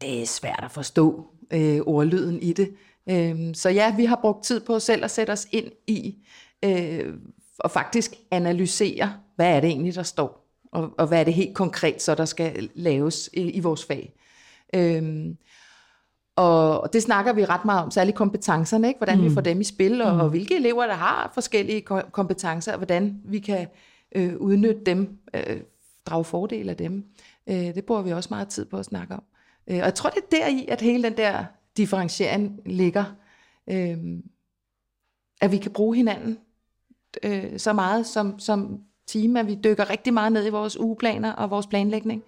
det 0.00 0.22
er 0.22 0.26
svært 0.26 0.61
at 0.64 0.70
forstå 0.70 1.26
øh, 1.50 1.81
ordlyden 1.87 2.42
i 2.42 2.53
det. 2.53 2.74
Øh, 3.11 3.55
så 3.55 3.68
ja, 3.68 3.96
vi 3.96 4.05
har 4.05 4.18
brugt 4.22 4.44
tid 4.44 4.61
på 4.61 4.79
selv 4.79 5.05
at 5.05 5.11
sætte 5.11 5.31
os 5.31 5.46
ind 5.53 5.66
i 5.87 6.14
øh, 6.64 7.14
og 7.59 7.70
faktisk 7.70 8.14
analysere, 8.31 9.14
hvad 9.37 9.57
er 9.57 9.61
det 9.61 9.70
egentlig, 9.70 9.94
der 9.94 10.03
står, 10.03 10.46
og, 10.72 10.90
og 10.98 11.07
hvad 11.07 11.20
er 11.20 11.24
det 11.24 11.35
helt 11.35 11.55
konkret, 11.55 12.03
så 12.03 12.14
der 12.14 12.24
skal 12.24 12.70
laves 12.74 13.31
i, 13.33 13.40
i 13.40 13.61
vores 13.61 13.85
fag. 13.85 14.12
Øh, 14.74 15.26
og 16.40 16.81
og 16.81 16.92
det 16.92 17.03
snakker 17.03 17.33
vi 17.33 17.44
ret 17.44 17.64
meget 17.64 17.83
om, 17.83 17.90
særligt 17.90 18.16
kompetencerne, 18.16 18.88
ikke? 18.88 18.98
hvordan 18.98 19.18
mm. 19.18 19.24
vi 19.24 19.31
får 19.31 19.40
dem 19.40 19.61
i 19.61 19.64
spil, 19.64 20.03
og, 20.03 20.14
mm. 20.14 20.20
og 20.20 20.29
hvilke 20.29 20.57
elever, 20.57 20.87
der 20.87 20.94
har 20.94 21.31
forskellige 21.35 21.81
ko- 21.81 22.09
kompetencer, 22.12 22.72
og 22.72 22.79
hvordan 22.79 23.20
vi 23.24 23.38
kan 23.38 23.66
øh, 24.14 24.37
udnytte 24.37 24.81
dem, 24.87 25.18
øh, 25.35 25.61
drage 26.07 26.24
fordel 26.24 26.68
af 26.68 26.76
dem. 26.76 27.05
Øh, 27.46 27.57
det 27.57 27.85
bruger 27.85 28.03
vi 28.03 28.12
også 28.12 28.29
meget 28.31 28.48
tid 28.48 28.64
på 28.64 28.76
at 28.76 28.85
snakke 28.85 29.14
om. 29.14 29.22
Øh, 29.70 29.76
og 29.76 29.85
jeg 29.85 29.94
tror, 29.94 30.11
det 30.11 30.18
er 30.18 30.37
deri, 30.37 30.66
at 30.68 30.81
hele 30.81 31.03
den 31.03 31.16
der 31.16 31.44
differentiering 31.76 32.61
ligger. 32.66 33.05
Øh, 33.70 33.98
at 35.40 35.53
vi 35.53 35.57
kan 35.57 35.70
bruge 35.70 35.96
hinanden 35.96 36.38
øh, 37.22 37.59
så 37.59 37.72
meget 37.72 38.07
som, 38.07 38.38
som 38.38 38.81
team, 39.07 39.37
at 39.37 39.46
vi 39.46 39.59
dykker 39.64 39.90
rigtig 39.90 40.14
meget 40.14 40.33
ned 40.33 40.46
i 40.46 40.50
vores 40.50 40.81
ugeplaner 40.81 41.33
og 41.33 41.50
vores 41.50 41.66
planlægning. 41.66 42.22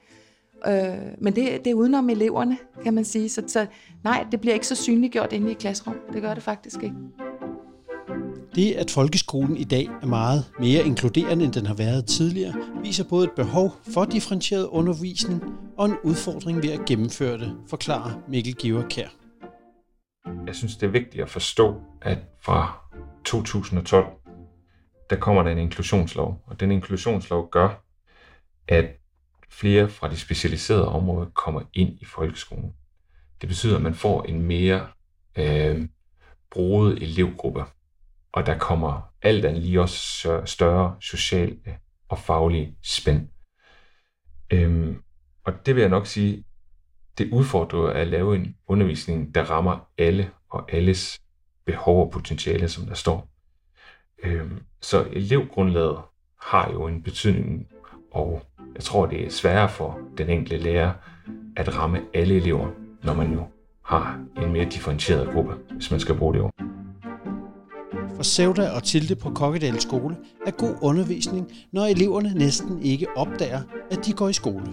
Øh, 0.66 0.98
men 1.18 1.37
det, 1.37 1.64
det 1.64 1.70
er 1.70 1.75
udenom 1.75 2.11
eleverne, 2.11 2.59
kan 2.85 2.94
man 2.94 3.05
sige. 3.05 3.29
Så, 3.29 3.42
så 3.46 3.66
nej, 4.05 4.27
det 4.33 4.40
bliver 4.40 4.55
ikke 4.55 4.66
så 4.66 4.75
synliggjort 4.75 5.33
inde 5.33 5.51
i 5.51 5.55
klasserum. 5.55 5.96
Det 6.12 6.22
gør 6.22 6.35
det 6.35 6.42
faktisk 6.42 6.83
ikke. 6.83 6.96
Det, 8.55 8.72
at 8.72 8.90
folkeskolen 8.90 9.57
i 9.57 9.64
dag 9.64 9.88
er 10.03 10.07
meget 10.07 10.44
mere 10.59 10.87
inkluderende, 10.87 11.44
end 11.44 11.53
den 11.53 11.66
har 11.66 11.75
været 11.75 12.07
tidligere, 12.07 12.55
viser 12.83 13.05
både 13.05 13.25
et 13.25 13.33
behov 13.37 13.75
for 13.94 14.05
differentieret 14.05 14.66
undervisning 14.66 15.42
og 15.79 15.87
en 15.87 15.96
udfordring 16.05 16.62
ved 16.62 16.72
at 16.72 16.85
gennemføre 16.87 17.38
det, 17.38 17.57
forklarer 17.68 18.22
Mikkel 18.29 18.55
Giver 18.55 18.88
Kær. 18.88 19.09
Jeg 20.46 20.55
synes, 20.55 20.77
det 20.77 20.87
er 20.87 20.90
vigtigt 20.90 21.22
at 21.22 21.31
forstå, 21.31 21.75
at 22.03 22.18
fra 22.42 22.79
2012, 23.25 24.07
der 25.11 25.16
kommer 25.16 25.42
der 25.42 25.51
en 25.51 25.59
inklusionslov, 25.59 26.42
og 26.46 26.61
den 26.61 26.70
inklusionslov 26.70 27.51
gør, 27.51 27.85
at 28.68 28.85
flere 29.52 29.88
fra 29.88 30.08
de 30.08 30.16
specialiserede 30.16 30.88
områder 30.88 31.30
kommer 31.30 31.62
ind 31.72 31.98
i 32.00 32.04
folkeskolen. 32.04 32.72
Det 33.40 33.48
betyder, 33.48 33.76
at 33.76 33.82
man 33.82 33.94
får 33.94 34.22
en 34.22 34.42
mere 34.42 34.88
øh, 35.38 35.88
broet 36.50 37.02
elevgruppe, 37.02 37.64
og 38.32 38.46
der 38.46 38.58
kommer 38.58 39.12
alt 39.22 39.44
andet 39.44 39.62
lige 39.62 39.80
også 39.80 40.42
større 40.44 40.96
sociale 41.00 41.56
øh, 41.66 41.74
og 42.08 42.18
faglige 42.18 42.76
spænd. 42.82 43.28
Øhm, 44.52 45.02
og 45.44 45.66
det 45.66 45.74
vil 45.74 45.80
jeg 45.80 45.90
nok 45.90 46.06
sige, 46.06 46.44
det 47.18 47.30
udfordrer 47.32 47.90
at 47.90 48.06
lave 48.06 48.36
en 48.36 48.56
undervisning, 48.66 49.34
der 49.34 49.42
rammer 49.42 49.88
alle 49.98 50.30
og 50.50 50.72
alles 50.72 51.20
behov 51.64 52.04
og 52.04 52.10
potentiale, 52.10 52.68
som 52.68 52.86
der 52.86 52.94
står. 52.94 53.28
Øhm, 54.22 54.62
så 54.80 55.08
elevgrundlaget 55.12 55.98
har 56.42 56.70
jo 56.72 56.86
en 56.86 57.02
betydning, 57.02 57.68
og 58.12 58.42
jeg 58.75 58.85
tror, 58.85 59.07
det 59.07 59.27
er 59.27 59.31
sværere 59.31 59.68
for 59.68 59.98
den 60.18 60.29
enkelte 60.29 60.64
lærer 60.64 60.92
at 61.57 61.79
ramme 61.79 62.01
alle 62.14 62.35
elever, 62.35 62.68
når 63.05 63.14
man 63.14 63.33
jo 63.33 63.42
har 63.85 64.20
en 64.42 64.53
mere 64.53 64.64
differentieret 64.64 65.29
gruppe, 65.33 65.55
hvis 65.70 65.90
man 65.90 66.01
skal 66.01 66.14
bruge 66.14 66.35
det 66.35 66.42
ord. 66.42 66.53
For 68.16 68.22
Sevda 68.22 68.70
og 68.70 68.83
Tilde 68.83 69.16
på 69.16 69.31
Kokkedal 69.31 69.81
skole 69.81 70.16
er 70.46 70.51
god 70.51 70.75
undervisning, 70.83 71.53
når 71.72 71.83
eleverne 71.83 72.35
næsten 72.35 72.83
ikke 72.83 73.07
opdager, 73.16 73.61
at 73.90 74.07
de 74.07 74.12
går 74.12 74.29
i 74.29 74.33
skole. 74.33 74.72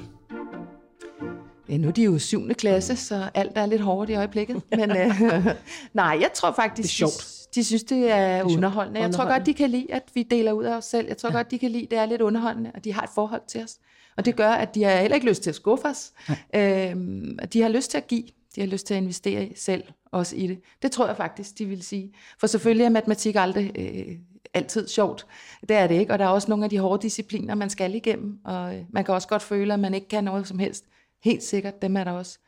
Ja, 1.69 1.77
nu 1.77 1.87
er 1.87 1.91
de 1.91 2.03
jo 2.03 2.15
i 2.15 2.19
7. 2.19 2.47
klasse, 2.53 2.95
så 2.95 3.29
alt 3.33 3.51
er 3.55 3.65
lidt 3.65 3.81
hårdt 3.81 4.09
i 4.09 4.15
øjeblikket. 4.15 4.61
Men 4.71 4.91
øh, 4.91 5.45
nej, 5.93 6.17
jeg 6.21 6.29
tror 6.33 6.51
faktisk, 6.51 6.83
Det 6.99 7.05
er 7.05 7.09
sjovt. 7.09 7.47
De, 7.55 7.59
de 7.59 7.63
synes, 7.63 7.83
det 7.83 8.11
er, 8.11 8.39
sjovt. 8.39 8.55
underholdende. 8.55 9.01
Jeg 9.01 9.11
tror 9.11 9.25
godt, 9.25 9.45
de 9.45 9.53
kan 9.53 9.69
lide, 9.69 9.93
at 9.93 10.03
vi 10.13 10.23
deler 10.23 10.51
ud 10.51 10.63
af 10.63 10.77
os 10.77 10.85
selv. 10.85 11.07
Jeg 11.07 11.17
tror 11.17 11.29
ja. 11.29 11.35
godt, 11.35 11.51
de 11.51 11.59
kan 11.59 11.71
lide, 11.71 11.83
at 11.83 11.91
det 11.91 11.99
er 11.99 12.05
lidt 12.05 12.21
underholdende, 12.21 12.71
og 12.75 12.83
de 12.83 12.93
har 12.93 13.01
et 13.01 13.09
forhold 13.15 13.41
til 13.47 13.63
os. 13.63 13.77
Og 14.17 14.25
det 14.25 14.35
gør, 14.35 14.49
at 14.49 14.75
de 14.75 14.83
har 14.83 14.95
heller 14.95 15.15
ikke 15.15 15.27
lyst 15.27 15.43
til 15.43 15.49
at 15.49 15.55
skuffe 15.55 15.85
os. 15.85 16.11
Øhm, 16.55 17.39
at 17.41 17.53
de 17.53 17.61
har 17.61 17.69
lyst 17.69 17.91
til 17.91 17.97
at 17.97 18.07
give. 18.07 18.23
De 18.55 18.61
har 18.61 18.67
lyst 18.67 18.87
til 18.87 18.93
at 18.93 19.01
investere 19.01 19.45
i 19.45 19.53
selv 19.55 19.83
også 20.11 20.35
i 20.35 20.47
det. 20.47 20.59
Det 20.81 20.91
tror 20.91 21.07
jeg 21.07 21.17
faktisk, 21.17 21.57
de 21.57 21.65
vil 21.65 21.83
sige. 21.83 22.13
For 22.39 22.47
selvfølgelig 22.47 22.85
er 22.85 22.89
matematik 22.89 23.35
aldrig 23.35 23.71
øh, 23.75 24.15
altid 24.53 24.87
sjovt. 24.87 25.25
Det 25.69 25.77
er 25.77 25.87
det 25.87 25.95
ikke. 25.95 26.13
Og 26.13 26.19
der 26.19 26.25
er 26.25 26.29
også 26.29 26.49
nogle 26.49 26.63
af 26.63 26.69
de 26.69 26.79
hårde 26.79 27.01
discipliner, 27.01 27.55
man 27.55 27.69
skal 27.69 27.95
igennem. 27.95 28.39
Og 28.45 28.75
øh, 28.75 28.81
man 28.89 29.03
kan 29.03 29.13
også 29.13 29.27
godt 29.27 29.41
føle, 29.41 29.73
at 29.73 29.79
man 29.79 29.93
ikke 29.93 30.07
kan 30.07 30.23
noget 30.23 30.47
som 30.47 30.59
helst. 30.59 30.85
Helt 31.23 31.43
sikkert, 31.43 31.81
dem 31.81 31.97
er 31.97 32.03
der 32.03 32.11
også. 32.11 32.39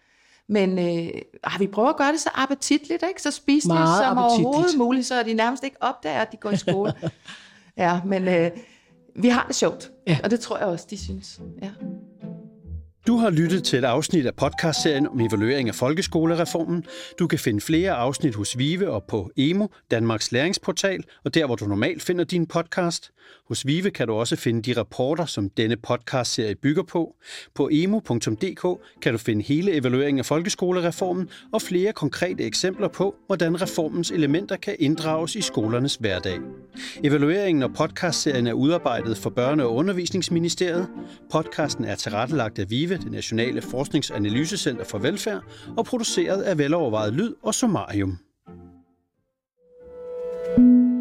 Men 0.49 0.79
øh, 0.79 1.21
ah, 1.43 1.59
vi 1.59 1.67
prøver 1.67 1.89
at 1.89 1.97
gøre 1.97 2.11
det 2.11 2.19
så 2.19 2.29
appetitligt, 2.35 3.03
ikke? 3.09 3.21
så 3.21 3.31
spiseligt 3.31 3.79
Meget 3.79 4.05
som 4.05 4.17
overhovedet 4.17 4.77
muligt, 4.77 5.05
så 5.05 5.23
de 5.23 5.33
nærmest 5.33 5.63
ikke 5.63 5.77
opdager, 5.79 6.21
at 6.21 6.31
de 6.31 6.37
går 6.37 6.51
i 6.51 6.57
skole. 6.57 6.93
ja, 7.77 8.01
men 8.05 8.27
øh, 8.27 8.51
vi 9.15 9.29
har 9.29 9.45
det 9.47 9.55
sjovt, 9.55 9.91
Ja. 10.07 10.19
og 10.23 10.31
det 10.31 10.39
tror 10.39 10.57
jeg 10.57 10.67
også, 10.67 10.87
de 10.89 10.97
synes. 10.97 11.41
Ja. 11.61 11.69
Du 13.07 13.17
har 13.17 13.29
lyttet 13.29 13.63
til 13.63 13.79
et 13.79 13.85
afsnit 13.85 14.25
af 14.25 14.35
podcastserien 14.35 15.07
om 15.07 15.19
evaluering 15.19 15.69
af 15.69 15.75
folkeskolereformen. 15.75 16.83
Du 17.19 17.27
kan 17.27 17.39
finde 17.39 17.61
flere 17.61 17.91
afsnit 17.91 18.35
hos 18.35 18.57
Vive 18.57 18.89
og 18.89 19.03
på 19.03 19.31
Emo, 19.37 19.67
Danmarks 19.91 20.31
læringsportal, 20.31 21.03
og 21.25 21.33
der, 21.33 21.45
hvor 21.45 21.55
du 21.55 21.65
normalt 21.65 22.01
finder 22.01 22.23
din 22.23 22.45
podcast. 22.45 23.11
Hos 23.51 23.67
Vive 23.67 23.89
kan 23.89 24.07
du 24.07 24.13
også 24.13 24.35
finde 24.35 24.61
de 24.61 24.79
rapporter, 24.79 25.25
som 25.25 25.49
denne 25.49 25.75
podcastserie 25.75 26.55
bygger 26.55 26.83
på. 26.83 27.15
På 27.55 27.69
emo.dk 27.71 28.81
kan 29.01 29.11
du 29.11 29.17
finde 29.17 29.43
hele 29.43 29.73
evalueringen 29.73 30.19
af 30.19 30.25
folkeskolereformen 30.25 31.29
og 31.51 31.61
flere 31.61 31.93
konkrete 31.93 32.43
eksempler 32.43 32.87
på, 32.87 33.15
hvordan 33.27 33.61
reformens 33.61 34.11
elementer 34.11 34.55
kan 34.55 34.75
inddrages 34.79 35.35
i 35.35 35.41
skolernes 35.41 35.95
hverdag. 35.95 36.39
Evalueringen 37.03 37.63
og 37.63 37.73
podcastserien 37.73 38.47
er 38.47 38.53
udarbejdet 38.53 39.17
for 39.17 39.29
Børne- 39.29 39.63
og 39.63 39.75
Undervisningsministeriet. 39.75 40.87
Podcasten 41.31 41.85
er 41.85 41.95
tilrettelagt 41.95 42.59
af 42.59 42.69
VIVE, 42.69 42.97
det 42.97 43.11
Nationale 43.11 43.61
Forskningsanalysecenter 43.61 44.83
for 44.83 44.97
Velfærd, 44.97 45.41
og 45.77 45.85
produceret 45.85 46.41
af 46.41 46.57
velovervejet 46.57 47.13
lyd 47.13 47.33
og 47.43 47.55
Somarium. 47.55 48.19
thank 50.55 50.95
you 50.95 51.00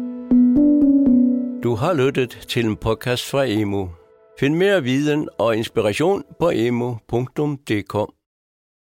har 1.81 1.93
lyttet 1.93 2.29
til 2.47 2.65
en 2.65 2.75
podcast 2.77 3.29
fra 3.29 3.45
Emo. 3.45 3.87
Find 4.39 4.55
mere 4.55 4.83
viden 4.83 5.29
og 5.37 5.57
inspiration 5.57 6.23
på 6.39 6.49
emo.dk. 6.49 8.20